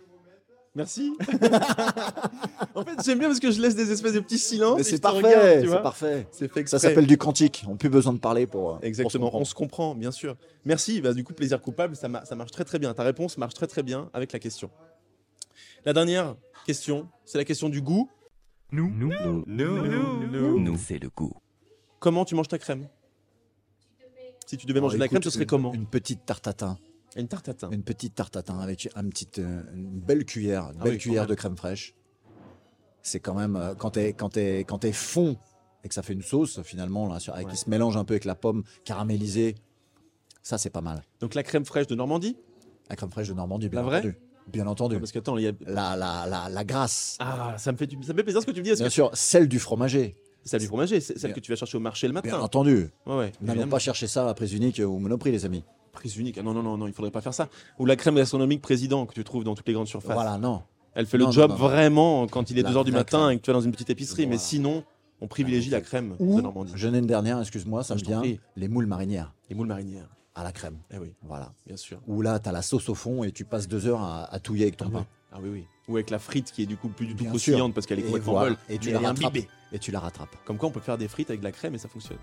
[0.75, 1.13] Merci.
[2.75, 4.81] en fait, j'aime bien parce que je laisse des espèces de petits silences.
[4.83, 5.81] C'est parfait, c'est vois.
[5.81, 6.27] parfait.
[6.31, 7.65] C'est fait Ça s'appelle du quantique.
[7.67, 8.73] On n'a plus besoin de parler pour.
[8.75, 10.35] pour se Exactement, on se comprend, bien sûr.
[10.65, 12.93] Merci, bah, du coup, plaisir coupable, ça, ma- ça marche très très bien.
[12.93, 14.69] Ta réponse marche très très bien avec la question.
[15.85, 18.09] La dernière question, c'est la question du goût.
[18.71, 19.11] Nous, nous,
[19.47, 21.33] nous, nous, c'est le goût.
[21.99, 22.87] Comment tu manges ta crème?
[24.49, 26.79] Si tu devais manger de la crème, ce serait comment Une petite tarte tatin.
[27.15, 27.69] Une tarte tatin.
[27.69, 31.27] Une petite tarte tatin avec un petit, euh, une belle cuillère, une Ah belle cuillère
[31.27, 31.93] de crème fraîche.
[33.03, 35.37] C'est quand même euh, quand t'es quand t'es quand t'es fond
[35.83, 38.25] et que ça fait une sauce finalement là, sur- qui se mélange un peu avec
[38.25, 39.53] la pomme caramélisée.
[40.41, 41.03] Ça c'est pas mal.
[41.19, 42.35] Donc la crème fraîche de Normandie
[42.89, 44.17] La crème fraîche de Normandie, bien La vraie entendu.
[44.47, 44.97] Bien entendu.
[44.97, 45.51] Parce que attends, il y a...
[45.67, 47.17] La, la, la, la grasse.
[47.19, 48.73] Ah, ça me fait, du- ça me fait plaisir ce que tu me dis.
[48.73, 50.15] Bien que sûr, celle du fromager.
[50.49, 52.41] Celle du fromager, c'est celle Bien- que tu vas chercher au marché le Bien matin.
[52.43, 52.89] entendu.
[53.05, 53.31] Ouais, ouais.
[53.41, 55.63] N'allons pas chercher ça à prise unique ou Monoprix, les amis.
[55.91, 56.37] Prise unique.
[56.37, 57.49] Ah non, non, non, non, il faudrait pas faire ça.
[57.79, 60.13] Ou la crème gastronomique président que tu trouves dans toutes les grandes surfaces.
[60.13, 60.61] Voilà, non.
[60.93, 63.19] Elle fait Non, le non, job non, vraiment quand il est La 2h du matin
[63.19, 63.31] crème.
[63.31, 64.27] et que tu vas dans une petite épicerie.
[64.27, 64.83] Mais sinon,
[65.21, 66.71] on privilégie la crème de Ou, Normandie.
[66.75, 70.09] je n'ai une dernière, excuse-moi, ça Ah, me vient, les moules marinières Les moules marinières.
[70.35, 70.77] à la crème.
[70.93, 71.53] Eh oui, Voilà.
[71.67, 71.99] bien sûr.
[72.07, 74.39] Où là, tu as la sauce au fond et tu passes deux heures à, à
[74.39, 75.05] touiller avec ton Ah pain.
[75.31, 75.65] Ah oui, oui.
[75.87, 78.03] Ou avec la frite qui est du coup plus du tout croustillante parce qu'elle est
[78.03, 78.49] Et complètement voilà.
[78.51, 78.59] molle.
[78.69, 79.37] Et tu la rattrapes.
[79.71, 80.35] Et tu la rattrapes.
[80.45, 82.17] Comme quoi, on peut faire des frites avec de la crème et ça fonctionne.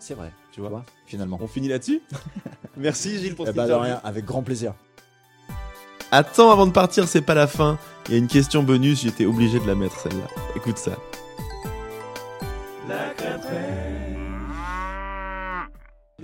[0.00, 0.32] C'est vrai.
[0.52, 1.38] Tu vois Tu vois, finalement.
[1.40, 2.00] On finit là-dessus
[2.76, 3.92] Merci Gilles pour Eh cette ben, de interview.
[3.94, 4.74] rien, avec grand plaisir.
[6.10, 7.78] Attends, avant de partir, c'est pas la fin.
[8.06, 10.26] Il y a une question bonus, j'étais obligé de la mettre celle-là.
[10.56, 10.92] Écoute ça.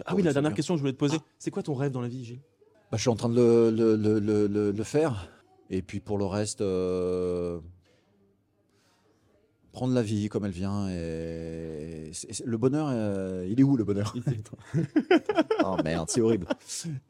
[0.06, 1.18] Ah oui, la dernière question que je voulais te poser.
[1.38, 2.40] C'est quoi ton rêve dans la vie, Gilles?
[2.90, 5.28] Bah, je suis en train de le, le- le- le- le- le faire.
[5.70, 7.58] Et puis pour le reste, euh,
[9.72, 10.88] prendre la vie comme elle vient.
[10.90, 14.14] Et c'est- le bonheur, euh, il est où le bonheur?
[15.66, 16.46] Oh merde, c'est horrible.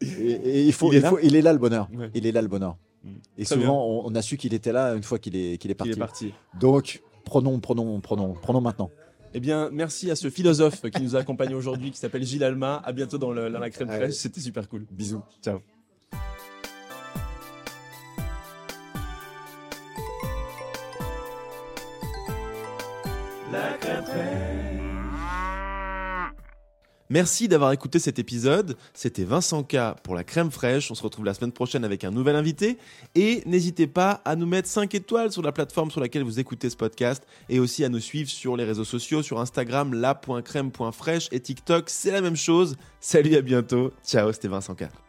[0.01, 1.89] Et, et il, faut, Il est il, là faut- il est là le bonheur.
[1.93, 2.11] Ouais.
[2.15, 2.77] Il est là le bonheur.
[3.03, 3.09] Mm.
[3.37, 5.71] Et Très souvent, on, on a su qu'il était là une fois qu'il est, qu'il
[5.71, 5.91] est Il parti.
[5.93, 6.35] est parti.
[6.61, 8.91] Donc, prenons, prenons, prenons, prenons maintenant.
[9.35, 12.77] Eh bien, merci à ce philosophe qui nous a accompagnés aujourd'hui, qui s'appelle Gilles Alma.
[12.85, 14.15] À bientôt dans, le- dans la crème fraîche.
[14.15, 14.87] C'était super cool.
[14.93, 15.23] Bisous.
[15.43, 15.59] Ciao.
[27.11, 28.77] Merci d'avoir écouté cet épisode.
[28.95, 30.91] C'était Vincent K pour la crème fraîche.
[30.91, 32.79] On se retrouve la semaine prochaine avec un nouvel invité.
[33.15, 36.71] Et n'hésitez pas à nous mettre 5 étoiles sur la plateforme sur laquelle vous écoutez
[36.71, 41.41] ce podcast et aussi à nous suivre sur les réseaux sociaux, sur Instagram, la.crème.fraîche et
[41.41, 41.91] TikTok.
[41.91, 42.77] C'est la même chose.
[43.01, 43.93] Salut, à bientôt.
[44.05, 45.04] Ciao, c'était Vincent K.